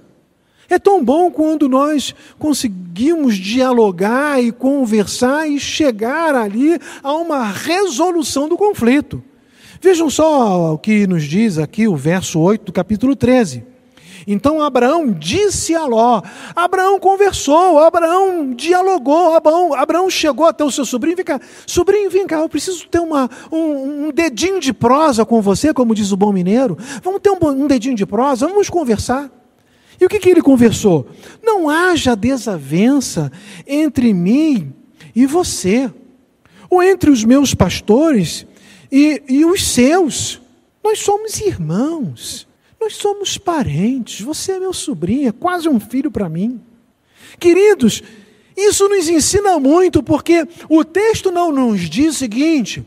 [0.73, 8.49] É tão bom quando nós conseguimos dialogar e conversar e chegar ali a uma resolução
[8.49, 9.23] do conflito.
[9.83, 13.67] Vejam só o que nos diz aqui o verso 8 do capítulo 13.
[14.27, 16.23] Então Abraão disse a Ló,
[16.57, 22.27] Abraão conversou, Abraão dialogou, Abraão, Abraão chegou até o seu sobrinho, vem cá, sobrinho, vem
[22.27, 26.17] cá, eu preciso ter uma, um, um dedinho de prosa com você, como diz o
[26.17, 29.42] bom mineiro, vamos ter um, um dedinho de prosa, vamos conversar.
[30.03, 31.07] E o que, que ele conversou?
[31.41, 33.31] Não haja desavença
[33.65, 34.73] entre mim
[35.15, 35.89] e você,
[36.69, 38.45] ou entre os meus pastores
[38.91, 40.41] e, e os seus.
[40.83, 42.49] Nós somos irmãos,
[42.81, 44.21] nós somos parentes.
[44.23, 46.61] Você é meu sobrinho, é quase um filho para mim.
[47.39, 48.03] Queridos,
[48.57, 52.85] isso nos ensina muito, porque o texto não nos diz o seguinte: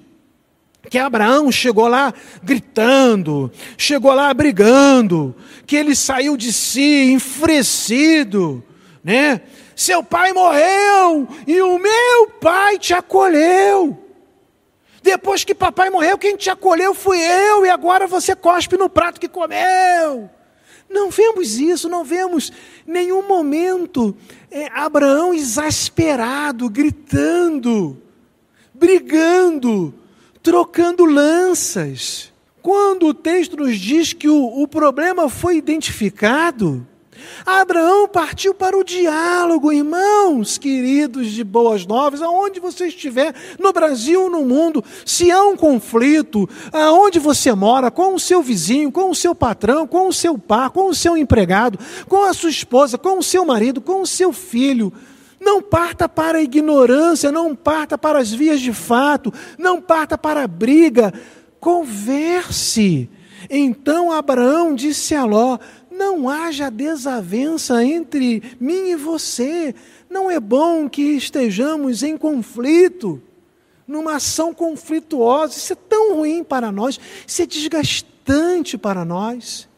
[0.89, 8.63] que Abraão chegou lá gritando, chegou lá brigando, que ele saiu de si enfurecido,
[9.03, 9.41] né?
[9.75, 14.01] Seu pai morreu e o meu pai te acolheu.
[15.03, 19.19] Depois que papai morreu, quem te acolheu fui eu e agora você cospe no prato
[19.19, 20.29] que comeu.
[20.89, 22.51] Não vemos isso, não vemos
[22.87, 24.15] nenhum momento
[24.49, 28.01] é, Abraão exasperado, gritando,
[28.73, 29.93] brigando
[30.45, 32.31] trocando lanças.
[32.61, 36.85] Quando o texto nos diz que o, o problema foi identificado,
[37.43, 44.29] Abraão partiu para o diálogo, irmãos queridos de boas novas, aonde você estiver, no Brasil
[44.29, 49.15] no mundo, se há um conflito, aonde você mora, com o seu vizinho, com o
[49.15, 53.17] seu patrão, com o seu pai, com o seu empregado, com a sua esposa, com
[53.17, 54.93] o seu marido, com o seu filho,
[55.45, 60.43] não parta para a ignorância, não parta para as vias de fato, não parta para
[60.43, 61.13] a briga.
[61.59, 63.07] Converse.
[63.47, 65.59] Então Abraão disse a Ló:
[65.91, 69.75] Não haja desavença entre mim e você.
[70.09, 73.21] Não é bom que estejamos em conflito,
[73.87, 75.57] numa ação conflituosa.
[75.57, 79.69] Isso é tão ruim para nós, isso é desgastante para nós.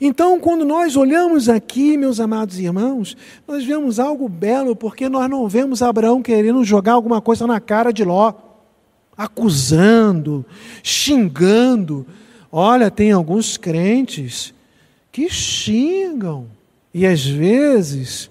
[0.00, 5.48] Então, quando nós olhamos aqui, meus amados irmãos, nós vemos algo belo, porque nós não
[5.48, 8.32] vemos Abraão querendo jogar alguma coisa na cara de Ló,
[9.16, 10.44] acusando,
[10.82, 12.06] xingando.
[12.50, 14.52] Olha, tem alguns crentes
[15.12, 16.46] que xingam,
[16.92, 18.30] e às vezes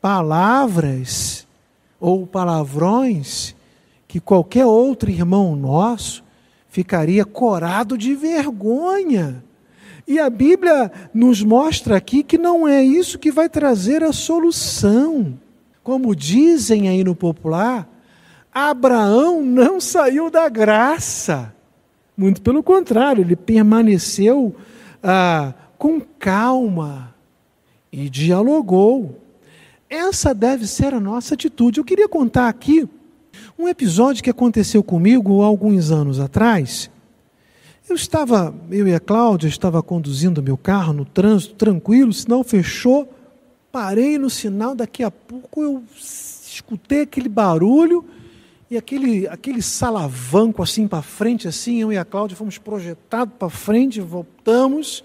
[0.00, 1.46] palavras
[2.00, 3.54] ou palavrões
[4.06, 6.22] que qualquer outro irmão nosso
[6.68, 9.42] ficaria corado de vergonha
[10.06, 15.38] E a Bíblia nos mostra aqui que não é isso que vai trazer a solução.
[15.82, 17.88] Como dizem aí no popular,
[18.52, 21.54] Abraão não saiu da graça.
[22.16, 24.54] Muito pelo contrário, ele permaneceu
[25.02, 27.14] ah, com calma
[27.90, 29.20] e dialogou.
[29.88, 31.78] Essa deve ser a nossa atitude.
[31.78, 32.88] Eu queria contar aqui
[33.58, 36.90] um episódio que aconteceu comigo alguns anos atrás.
[37.86, 42.42] Eu estava, eu e a Cláudia, estava conduzindo meu carro no trânsito, tranquilo, o sinal
[42.42, 43.12] fechou,
[43.70, 48.02] parei no sinal, daqui a pouco eu escutei aquele barulho
[48.70, 53.50] e aquele, aquele salavanco assim para frente, assim, eu e a Cláudia fomos projetados para
[53.50, 55.04] frente, voltamos,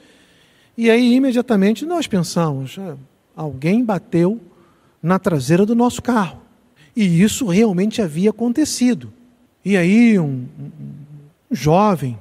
[0.77, 2.95] e aí imediatamente nós pensamos, ah,
[3.35, 4.39] alguém bateu
[5.03, 6.39] na traseira do nosso carro.
[6.95, 9.11] E isso realmente havia acontecido.
[9.63, 10.71] E aí um, um,
[11.51, 12.17] um jovem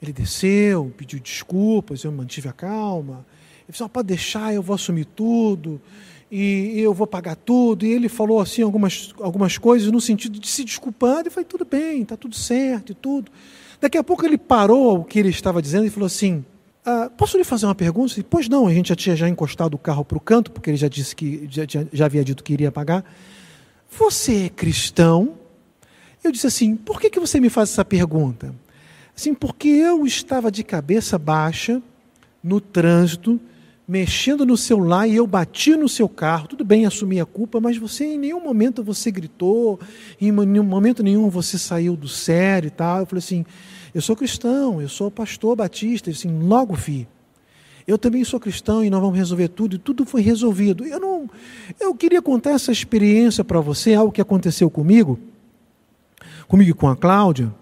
[0.00, 3.26] ele desceu, pediu desculpas, eu mantive a calma.
[3.62, 5.80] Ele disse: oh, pode deixar, eu vou assumir tudo
[6.30, 7.84] e eu vou pagar tudo.
[7.84, 11.28] E ele falou assim algumas, algumas coisas no sentido de se desculpando.
[11.28, 13.30] E falei: tudo bem, está tudo certo e tudo.
[13.80, 16.44] Daqui a pouco ele parou o que ele estava dizendo e falou assim:
[16.84, 18.08] ah, posso lhe fazer uma pergunta?
[18.08, 20.70] Disse, pois não, a gente já tinha já encostado o carro para o canto, porque
[20.70, 23.04] ele já disse que já, já havia dito que iria pagar.
[23.98, 25.34] Você é cristão?
[26.22, 28.54] Eu disse assim: por que, que você me faz essa pergunta?
[29.18, 31.82] Sim, porque eu estava de cabeça baixa
[32.40, 33.40] no trânsito,
[33.86, 36.46] mexendo no celular e eu bati no seu carro.
[36.46, 39.80] Tudo bem, assumi a culpa, mas você em nenhum momento você gritou,
[40.20, 43.00] em nenhum momento nenhum você saiu do sério e tal.
[43.00, 43.44] Eu falei assim:
[43.92, 46.08] eu sou cristão, eu sou pastor batista.
[46.12, 47.08] Assim, logo vi.
[47.88, 50.86] Eu também sou cristão e nós vamos resolver tudo, e tudo foi resolvido.
[50.86, 51.28] Eu não,
[51.80, 55.18] eu queria contar essa experiência para você, algo que aconteceu comigo,
[56.46, 57.52] comigo e com a Cláudia.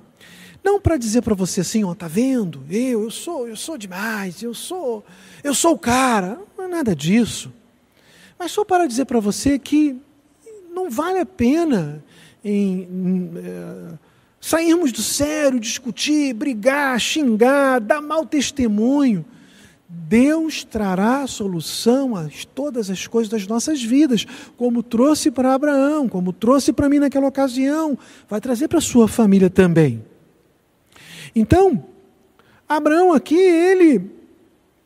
[0.67, 2.65] Não para dizer para você assim, ó, tá vendo?
[2.69, 5.05] Eu, eu sou, eu sou demais, eu sou,
[5.45, 6.41] eu sou o cara.
[6.59, 7.53] Não é nada disso.
[8.37, 9.95] Mas só para dizer para você que
[10.75, 12.03] não vale a pena
[12.45, 13.93] em, em é,
[14.41, 19.25] sairmos do sério, discutir, brigar, xingar, dar mau testemunho.
[19.89, 22.27] Deus trará solução a
[22.57, 24.27] todas as coisas das nossas vidas,
[24.57, 27.97] como trouxe para Abraão, como trouxe para mim naquela ocasião,
[28.29, 30.03] vai trazer para a sua família também.
[31.39, 31.85] Então,
[32.67, 34.11] Abraão aqui, ele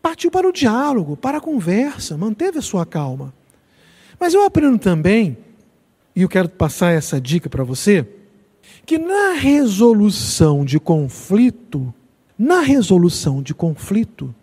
[0.03, 3.33] partiu para o diálogo, para a conversa, manteve a sua calma.
[4.19, 5.39] Mas eu aprendo também,
[6.15, 8.05] e eu quero passar essa dica para você,
[8.85, 11.95] que na resolução de conflito,
[12.37, 14.35] na resolução de conflito,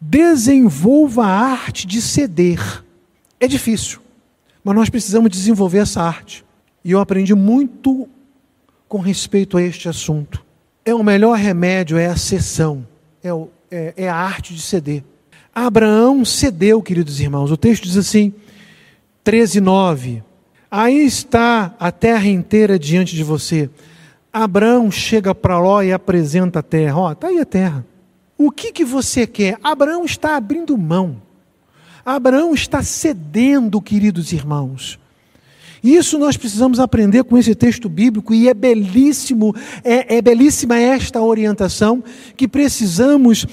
[0.00, 2.84] desenvolva a arte de ceder.
[3.40, 3.98] É difícil,
[4.62, 6.44] mas nós precisamos desenvolver essa arte.
[6.84, 8.08] E eu aprendi muito
[8.88, 10.48] com respeito a este assunto
[10.84, 12.86] é o melhor remédio é a cessão,
[13.22, 15.04] é, o, é, é a arte de ceder.
[15.54, 17.50] Abraão cedeu, queridos irmãos.
[17.50, 18.32] O texto diz assim,
[19.24, 20.22] 13, 9.
[20.70, 23.68] Aí está a terra inteira diante de você.
[24.32, 26.96] Abraão chega para Ló e apresenta a terra.
[26.96, 27.84] Ó, está aí a terra.
[28.38, 29.58] O que, que você quer?
[29.62, 31.20] Abraão está abrindo mão.
[32.04, 34.98] Abraão está cedendo, queridos irmãos.
[35.82, 41.20] Isso nós precisamos aprender com esse texto bíblico e é belíssimo, é, é belíssima esta
[41.22, 42.02] orientação
[42.36, 43.46] que precisamos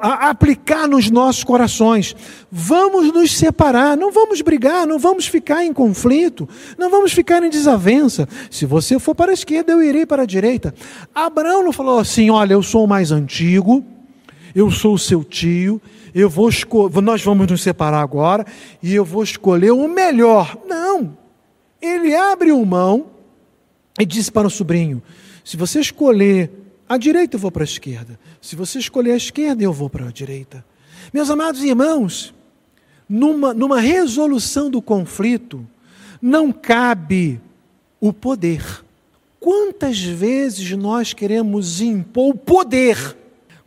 [0.00, 2.16] aplicar nos nossos corações.
[2.50, 7.50] Vamos nos separar, não vamos brigar, não vamos ficar em conflito, não vamos ficar em
[7.50, 8.28] desavença.
[8.50, 10.74] Se você for para a esquerda, eu irei para a direita.
[11.14, 13.84] Abraão não falou assim: olha, eu sou o mais antigo,
[14.54, 15.80] eu sou o seu tio,
[16.14, 16.50] eu vou
[17.02, 18.44] nós vamos nos separar agora
[18.82, 20.56] e eu vou escolher o melhor.
[20.66, 21.27] Não.
[21.80, 23.10] Ele abre mão
[23.98, 25.02] e diz para o sobrinho:
[25.44, 26.50] se você escolher
[26.88, 28.18] a direita, eu vou para a esquerda.
[28.40, 30.64] Se você escolher a esquerda, eu vou para a direita.
[31.12, 32.34] Meus amados irmãos,
[33.08, 35.66] numa, numa resolução do conflito,
[36.20, 37.40] não cabe
[38.00, 38.84] o poder.
[39.40, 43.16] Quantas vezes nós queremos impor o poder?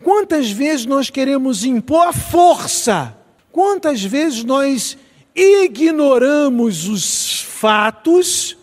[0.04, 3.16] Quantas vezes nós queremos impor a força?
[3.52, 4.98] Quantas vezes nós
[5.36, 8.58] ignoramos os fatos,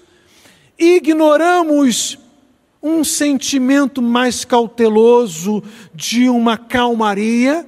[0.77, 2.19] ignoramos
[2.83, 5.63] um sentimento mais cauteloso
[5.95, 7.65] de uma calmaria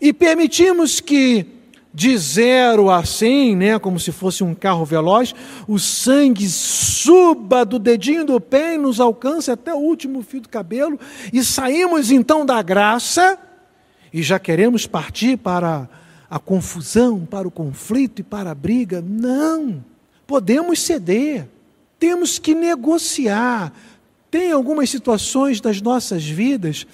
[0.00, 1.44] e permitimos que
[1.92, 5.34] de zero a cem, né, como se fosse um carro veloz,
[5.66, 10.48] o sangue suba do dedinho do pé e nos alcance até o último fio do
[10.48, 11.00] cabelo
[11.32, 13.36] e saímos então da graça
[14.12, 15.88] e já queremos partir para
[16.30, 19.02] a confusão, para o conflito e para a briga.
[19.04, 19.97] Não!
[20.28, 21.48] Podemos ceder,
[21.98, 23.72] temos que negociar.
[24.30, 26.86] Tem algumas situações das nossas vidas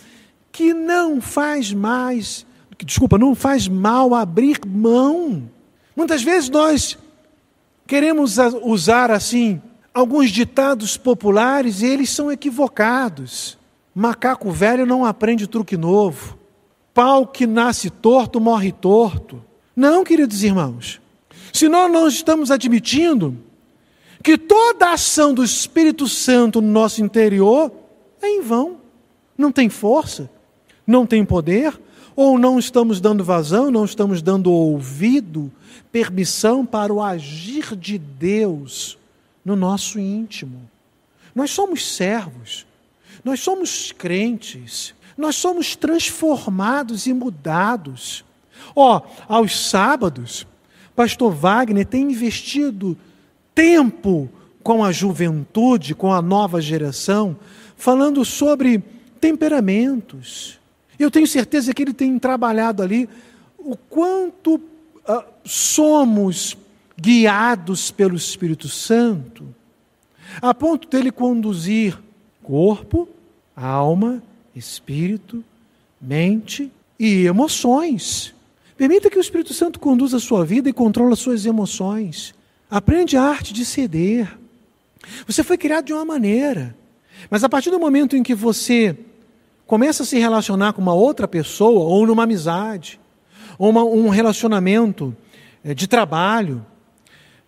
[0.53, 2.47] que não faz mais,
[2.87, 5.51] desculpa, não faz mal abrir mão.
[5.97, 6.97] Muitas vezes nós
[7.89, 9.61] queremos usar assim
[9.93, 13.59] alguns ditados populares e eles são equivocados.
[13.93, 16.39] Macaco velho não aprende truque novo.
[16.95, 19.43] Pau que nasce torto morre torto.
[19.74, 21.03] Não, queridos irmãos.
[21.55, 23.38] Se nós não estamos admitindo
[24.24, 27.70] que toda a ação do Espírito Santo no nosso interior
[28.20, 28.78] é em vão,
[29.38, 30.28] não tem força,
[30.84, 31.80] não tem poder,
[32.16, 35.50] ou não estamos dando vazão, não estamos dando ouvido,
[35.92, 38.98] permissão para o agir de Deus
[39.44, 40.68] no nosso íntimo.
[41.32, 42.66] Nós somos servos,
[43.24, 48.24] nós somos crentes, nós somos transformados e mudados.
[48.74, 50.44] Ó, oh, aos sábados,
[50.95, 52.97] pastor Wagner tem investido
[53.55, 54.28] tempo
[54.62, 57.36] com a juventude, com a nova geração,
[57.76, 58.82] falando sobre
[59.20, 60.59] temperamentos.
[60.99, 63.09] Eu tenho certeza que ele tem trabalhado ali
[63.59, 66.57] o quanto uh, somos
[66.99, 69.55] guiados pelo Espírito Santo,
[70.40, 71.99] a ponto dele conduzir
[72.42, 73.09] corpo,
[73.57, 74.22] alma,
[74.55, 75.42] espírito,
[76.01, 78.34] mente e emoções.
[78.77, 82.35] Permita que o Espírito Santo conduza a sua vida e controle as suas emoções.
[82.68, 84.37] Aprende a arte de ceder.
[85.27, 86.77] Você foi criado de uma maneira,
[87.31, 88.97] mas a partir do momento em que você
[89.66, 92.99] começa a se relacionar com uma outra pessoa, ou numa amizade,
[93.59, 95.14] ou uma, um relacionamento
[95.64, 96.64] eh, de trabalho,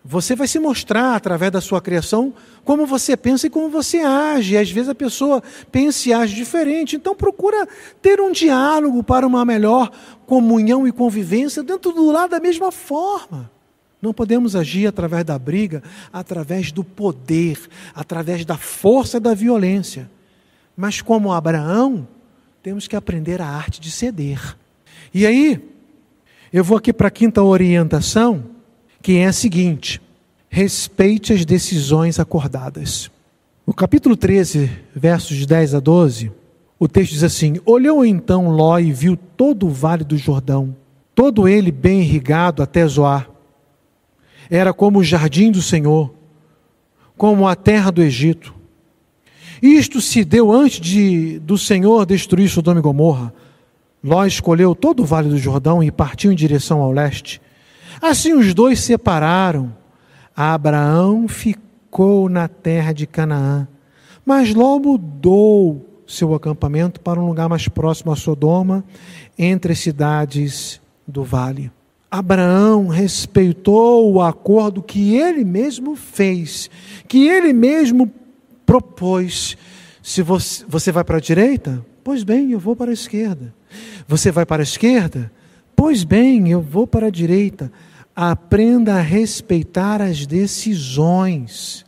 [0.09, 2.33] você vai se mostrar através da sua criação
[2.63, 4.55] como você pensa e como você age.
[4.55, 6.95] Às vezes a pessoa pensa e age diferente.
[6.95, 7.67] Então procura
[8.01, 9.91] ter um diálogo para uma melhor
[10.25, 13.51] comunhão e convivência dentro do lado da mesma forma.
[14.01, 15.83] Não podemos agir através da briga,
[16.13, 17.59] através do poder,
[17.93, 20.09] através da força da violência.
[20.75, 22.07] Mas como Abraão,
[22.63, 24.55] temos que aprender a arte de ceder.
[25.13, 25.61] E aí,
[26.53, 28.56] eu vou aqui para a quinta orientação,
[29.07, 30.01] que é a seguinte:
[30.49, 33.09] respeite as decisões acordadas.
[33.65, 36.29] No capítulo 13, versos 10 a 12,
[36.77, 40.75] o texto diz assim: Olhou então Ló e viu todo o vale do Jordão,
[41.15, 43.29] todo ele bem irrigado até Zoar.
[44.49, 46.13] Era como o jardim do Senhor,
[47.15, 48.53] como a terra do Egito.
[49.61, 53.33] Isto se deu antes de, do Senhor destruir Sodoma e Gomorra.
[54.03, 57.39] Ló escolheu todo o vale do Jordão e partiu em direção ao leste.
[58.01, 59.75] Assim os dois separaram.
[60.35, 63.67] Abraão ficou na terra de Canaã,
[64.25, 68.83] mas Ló mudou seu acampamento para um lugar mais próximo a Sodoma,
[69.37, 71.71] entre as cidades do vale.
[72.09, 76.69] Abraão respeitou o acordo que ele mesmo fez,
[77.07, 78.11] que ele mesmo
[78.65, 79.57] propôs.
[80.01, 83.53] Se você, você vai para a direita, pois bem, eu vou para a esquerda.
[84.07, 85.29] Você vai para a esquerda?
[85.75, 87.71] Pois bem, eu vou para a direita.
[88.19, 91.85] Aprenda a respeitar as decisões.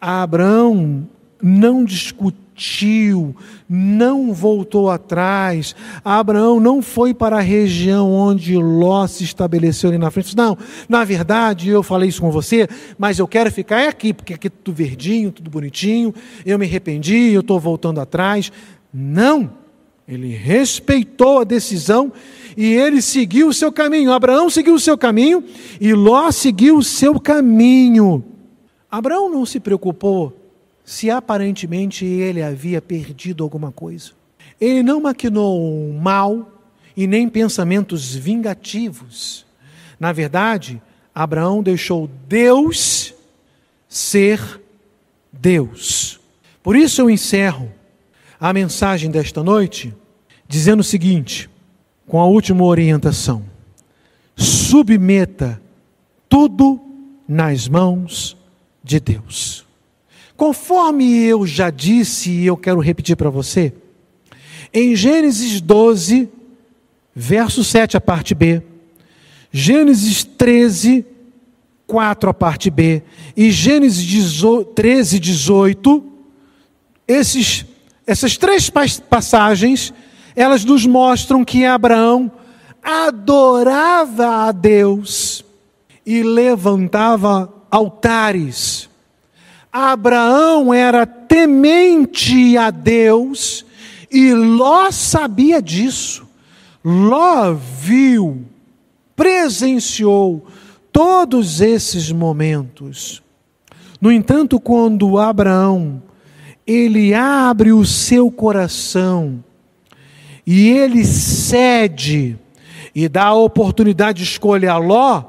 [0.00, 1.06] Abraão
[1.42, 3.36] não discutiu,
[3.68, 5.76] não voltou atrás.
[6.02, 10.34] Abraão não foi para a região onde Ló se estabeleceu ali na frente.
[10.34, 10.56] Não,
[10.88, 14.50] na verdade, eu falei isso com você, mas eu quero ficar aqui, porque aqui é
[14.50, 16.14] tudo verdinho, tudo bonitinho.
[16.46, 18.50] Eu me arrependi, eu estou voltando atrás.
[18.90, 19.50] Não,
[20.08, 22.10] ele respeitou a decisão
[22.56, 24.12] e ele seguiu o seu caminho.
[24.12, 25.44] Abraão seguiu o seu caminho
[25.80, 28.24] e Ló seguiu o seu caminho.
[28.90, 30.36] Abraão não se preocupou
[30.84, 34.12] se aparentemente ele havia perdido alguma coisa.
[34.60, 36.52] Ele não maquinou mal
[36.96, 39.46] e nem pensamentos vingativos.
[39.98, 40.82] Na verdade,
[41.14, 43.14] Abraão deixou Deus
[43.88, 44.60] ser
[45.32, 46.20] Deus.
[46.62, 47.70] Por isso eu encerro
[48.38, 49.94] a mensagem desta noite
[50.48, 51.48] dizendo o seguinte,
[52.10, 53.44] com a última orientação:
[54.34, 55.62] submeta
[56.28, 56.80] tudo
[57.26, 58.36] nas mãos
[58.82, 59.64] de Deus.
[60.36, 63.72] Conforme eu já disse e eu quero repetir para você,
[64.74, 66.28] em Gênesis 12,
[67.14, 68.60] verso 7, a parte B,
[69.52, 71.06] Gênesis 13,
[71.86, 73.02] 4, a parte B,
[73.36, 74.42] e Gênesis
[74.74, 76.04] 13, 18,
[77.06, 77.66] esses,
[78.04, 78.68] essas três
[79.08, 79.92] passagens,
[80.34, 82.30] elas nos mostram que Abraão
[82.82, 85.44] adorava a Deus
[86.06, 88.90] e levantava altares
[89.72, 93.64] Abraão era temente a Deus
[94.10, 96.26] e Ló sabia disso.
[96.84, 98.44] Ló viu,
[99.14, 100.44] presenciou
[100.90, 103.22] todos esses momentos.
[104.00, 106.02] No entanto, quando Abraão
[106.66, 109.44] ele abre o seu coração
[110.52, 112.36] e ele cede
[112.92, 115.22] e dá a oportunidade de escolher a Ló,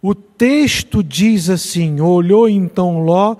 [0.00, 3.34] o texto diz assim: olhou então Ló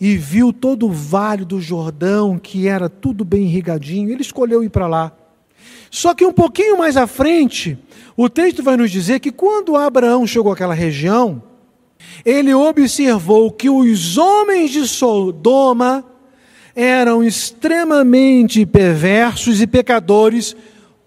[0.00, 4.68] e viu todo o vale do Jordão, que era tudo bem irrigadinho, ele escolheu ir
[4.68, 5.12] para lá.
[5.90, 7.76] Só que um pouquinho mais à frente,
[8.16, 11.42] o texto vai nos dizer que quando Abraão chegou àquela região,
[12.24, 16.04] ele observou que os homens de Sodoma
[16.76, 20.54] eram extremamente perversos e pecadores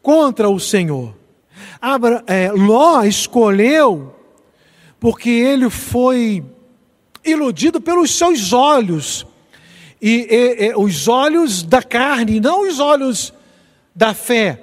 [0.02, 1.16] contra o Senhor.
[1.80, 4.16] Abra, é, Ló escolheu
[5.00, 6.44] porque ele foi
[7.24, 9.26] iludido pelos seus olhos,
[10.02, 13.34] e, e, e, os olhos da carne, não os olhos
[13.96, 14.62] da fé.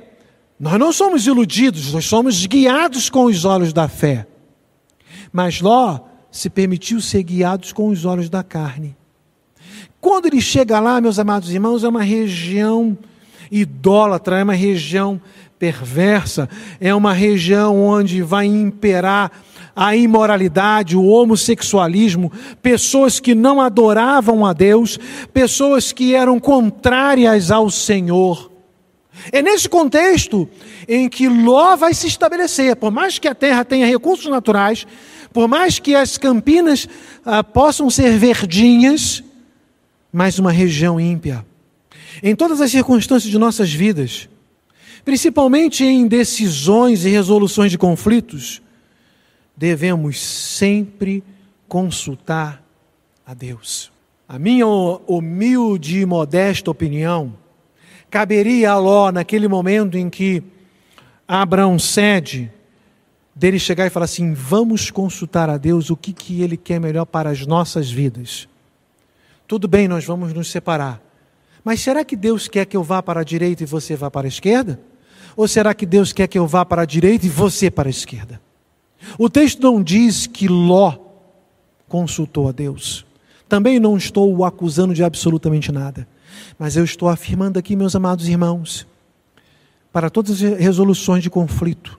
[0.59, 4.27] Nós não somos iludidos, nós somos guiados com os olhos da fé.
[5.33, 6.01] Mas Ló
[6.31, 8.97] se permitiu ser guiado com os olhos da carne.
[10.09, 12.97] Quando ele chega lá, meus amados irmãos, é uma região
[13.51, 15.21] idólatra, é uma região
[15.59, 16.49] perversa,
[16.81, 19.33] é uma região onde vai imperar
[19.75, 22.31] a imoralidade, o homossexualismo,
[22.63, 24.97] pessoas que não adoravam a Deus,
[25.35, 28.53] pessoas que eram contrárias ao Senhor.
[29.33, 30.49] É nesse contexto
[30.87, 32.77] em que Ló vai se estabelecer.
[32.77, 34.87] Por mais que a terra tenha recursos naturais,
[35.33, 36.89] por mais que as campinas
[37.25, 39.25] ah, possam ser verdinhas,
[40.17, 41.45] mas uma região ímpia.
[42.23, 44.31] Em todas as circunstâncias de nossas vidas,
[45.05, 48.63] principalmente em decisões e resoluções de conflitos,
[49.55, 51.23] devemos sempre
[51.69, 52.65] consultar
[53.27, 53.93] a Deus.
[54.27, 57.35] A minha humilde e modesta opinião
[58.09, 60.43] caberia a Ló, naquele momento em que
[61.29, 62.51] Abraão cede,
[63.35, 67.05] dele chegar e falar assim: vamos consultar a Deus o que, que Ele quer melhor
[67.05, 68.49] para as nossas vidas.
[69.47, 71.01] Tudo bem, nós vamos nos separar.
[71.63, 74.27] Mas será que Deus quer que eu vá para a direita e você vá para
[74.27, 74.81] a esquerda?
[75.37, 77.91] Ou será que Deus quer que eu vá para a direita e você para a
[77.91, 78.41] esquerda?
[79.19, 80.97] O texto não diz que Ló
[81.89, 83.05] consultou a Deus.
[83.49, 86.09] Também não estou o acusando de absolutamente nada.
[86.59, 88.87] Mas eu estou afirmando aqui, meus amados irmãos,
[89.93, 91.99] para todas as resoluções de conflito,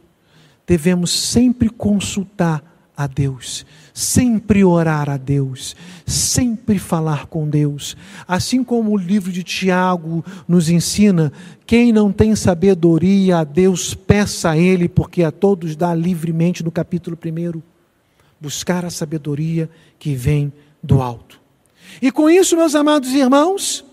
[0.65, 2.63] devemos sempre consultar
[2.95, 3.65] a Deus,
[3.97, 5.75] sempre orar a Deus,
[6.05, 7.97] sempre falar com Deus.
[8.27, 11.33] Assim como o livro de Tiago nos ensina,
[11.65, 16.69] quem não tem sabedoria a Deus, peça a Ele, porque a todos dá livremente no
[16.69, 17.59] capítulo 1.
[18.39, 19.67] Buscar a sabedoria
[19.97, 21.41] que vem do alto.
[21.99, 23.83] E com isso, meus amados irmãos,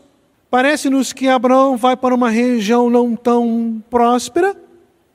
[0.51, 4.55] parece-nos que Abraão vai para uma região não tão próspera,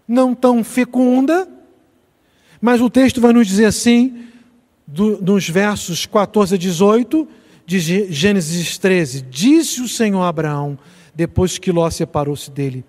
[0.08, 1.48] não tão fecunda,
[2.60, 4.26] mas o texto vai nos dizer assim,
[4.92, 7.28] do, nos versos 14 a 18
[7.66, 10.78] de Gênesis 13: Disse o Senhor a Abraão,
[11.14, 12.84] depois que Ló separou-se dele: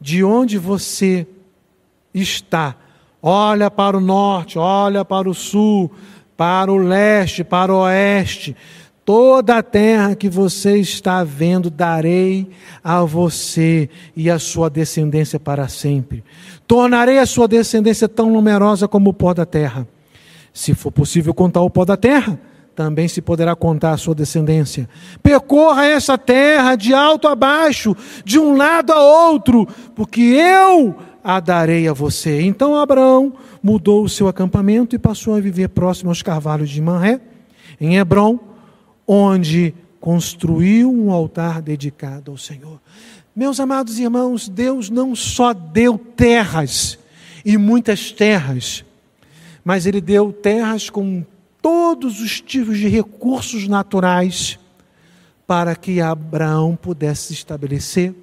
[0.00, 1.26] De onde você
[2.14, 2.76] está?
[3.22, 5.90] Olha para o norte, olha para o sul,
[6.36, 8.56] para o leste, para o oeste.
[9.04, 12.48] Toda a terra que você está vendo, darei
[12.82, 16.24] a você e a sua descendência para sempre.
[16.66, 19.86] Tornarei a sua descendência tão numerosa como o pó da terra.
[20.52, 22.38] Se for possível contar o pó da terra,
[22.74, 24.88] também se poderá contar a sua descendência.
[25.22, 31.40] Percorra essa terra de alto a baixo, de um lado a outro, porque eu a
[31.40, 32.40] darei a você.
[32.40, 37.20] Então Abraão mudou o seu acampamento e passou a viver próximo aos carvalhos de Manré,
[37.80, 38.38] em Hebron,
[39.06, 42.80] onde construiu um altar dedicado ao Senhor.
[43.36, 46.98] Meus amados irmãos, Deus não só deu terras
[47.44, 48.84] e muitas terras,
[49.64, 51.24] mas Ele deu terras com
[51.60, 54.58] todos os tipos de recursos naturais
[55.46, 58.14] para que Abraão pudesse se estabelecer,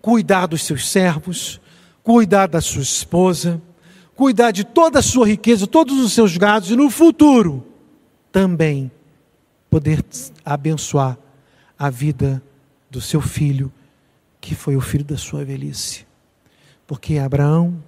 [0.00, 1.60] cuidar dos seus servos,
[2.02, 3.60] cuidar da sua esposa,
[4.14, 7.66] cuidar de toda a sua riqueza, todos os seus gados e no futuro
[8.30, 8.90] também
[9.70, 10.04] poder
[10.44, 11.18] abençoar
[11.78, 12.42] a vida
[12.90, 13.72] do seu filho
[14.40, 16.06] que foi o filho da sua velhice.
[16.86, 17.82] Porque Abraão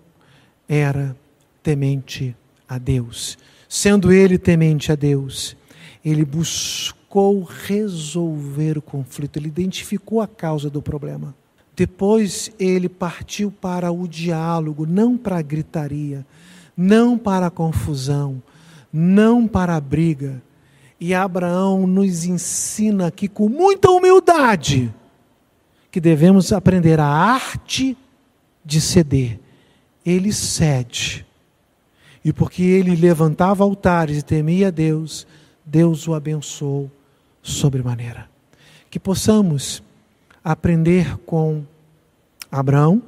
[0.68, 1.16] era
[1.62, 2.36] temente
[2.74, 3.38] a Deus.
[3.68, 5.56] Sendo ele temente a Deus,
[6.04, 11.34] ele buscou resolver o conflito, ele identificou a causa do problema.
[11.74, 16.26] Depois ele partiu para o diálogo, não para a gritaria,
[16.76, 18.42] não para a confusão,
[18.92, 20.42] não para a briga.
[21.00, 24.92] E Abraão nos ensina aqui com muita humildade
[25.90, 27.96] que devemos aprender a arte
[28.64, 29.38] de ceder.
[30.04, 31.26] Ele cede.
[32.24, 35.26] E porque ele levantava altares e temia a Deus,
[35.64, 36.90] Deus o abençoou
[37.42, 38.28] sobremaneira.
[38.90, 39.82] Que possamos
[40.44, 41.64] aprender com
[42.50, 43.02] Abraão,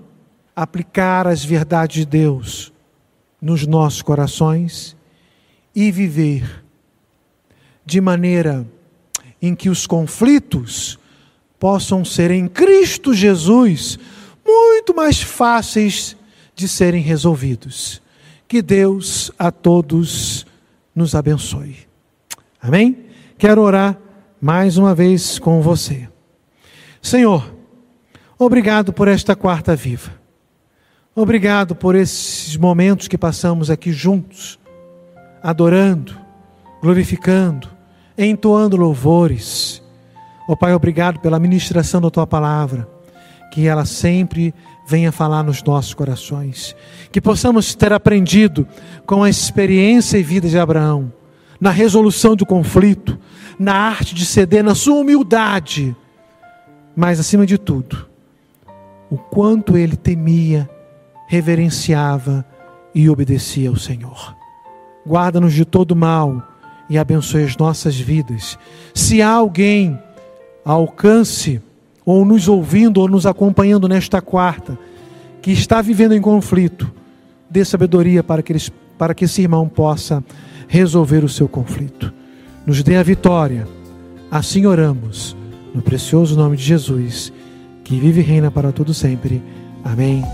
[0.55, 2.73] aplicar as verdades de Deus
[3.41, 4.97] nos nossos corações
[5.75, 6.65] e viver
[7.85, 8.67] de maneira
[9.43, 10.99] em que os conflitos
[11.59, 13.99] possam ser em Cristo Jesus
[14.47, 16.17] muito mais fáceis
[16.55, 18.01] de serem resolvidos.
[18.47, 20.47] Que Deus a todos
[20.95, 21.77] nos abençoe.
[22.61, 23.07] Amém?
[23.37, 23.99] Quero orar
[24.41, 26.09] mais uma vez com você.
[27.01, 27.55] Senhor,
[28.39, 30.13] obrigado por esta quarta viva.
[31.15, 34.59] Obrigado por esses momentos que passamos aqui juntos,
[35.43, 36.19] adorando,
[36.83, 37.69] glorificando,
[38.19, 39.83] entoando louvores.
[40.49, 42.89] Oh Pai, obrigado pela ministração da tua palavra,
[43.53, 44.55] que ela sempre
[44.87, 46.75] venha falar nos nossos corações.
[47.11, 48.67] Que possamos ter aprendido
[49.07, 51.13] com a experiência e vida de Abraão,
[51.61, 53.19] na resolução do conflito,
[53.59, 55.97] na arte de ceder, na sua humildade,
[56.97, 58.07] mas acima de tudo,
[59.11, 60.69] o quanto ele temia,
[61.27, 62.45] reverenciava
[62.95, 64.37] e obedecia ao Senhor.
[65.07, 66.43] Guarda-nos de todo mal
[66.89, 68.59] e abençoe as nossas vidas.
[68.95, 69.99] Se há alguém
[70.65, 71.61] alcance,
[72.05, 74.79] ou nos ouvindo, ou nos acompanhando nesta quarta,
[75.41, 76.91] que está vivendo em conflito,
[77.49, 80.23] dê sabedoria para que, eles, para que esse irmão possa
[80.69, 82.13] resolver o seu conflito.
[82.67, 83.67] Nos dê a vitória.
[84.31, 85.37] Assim oramos,
[85.75, 87.33] no precioso nome de Jesus,
[87.85, 89.43] que vive e reina para todo sempre.
[89.85, 90.25] Amém.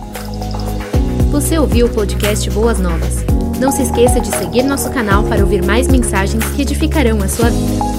[1.31, 3.25] Você ouviu o podcast Boas Novas?
[3.61, 7.51] Não se esqueça de seguir nosso canal para ouvir mais mensagens que edificarão a sua
[7.51, 7.90] vida.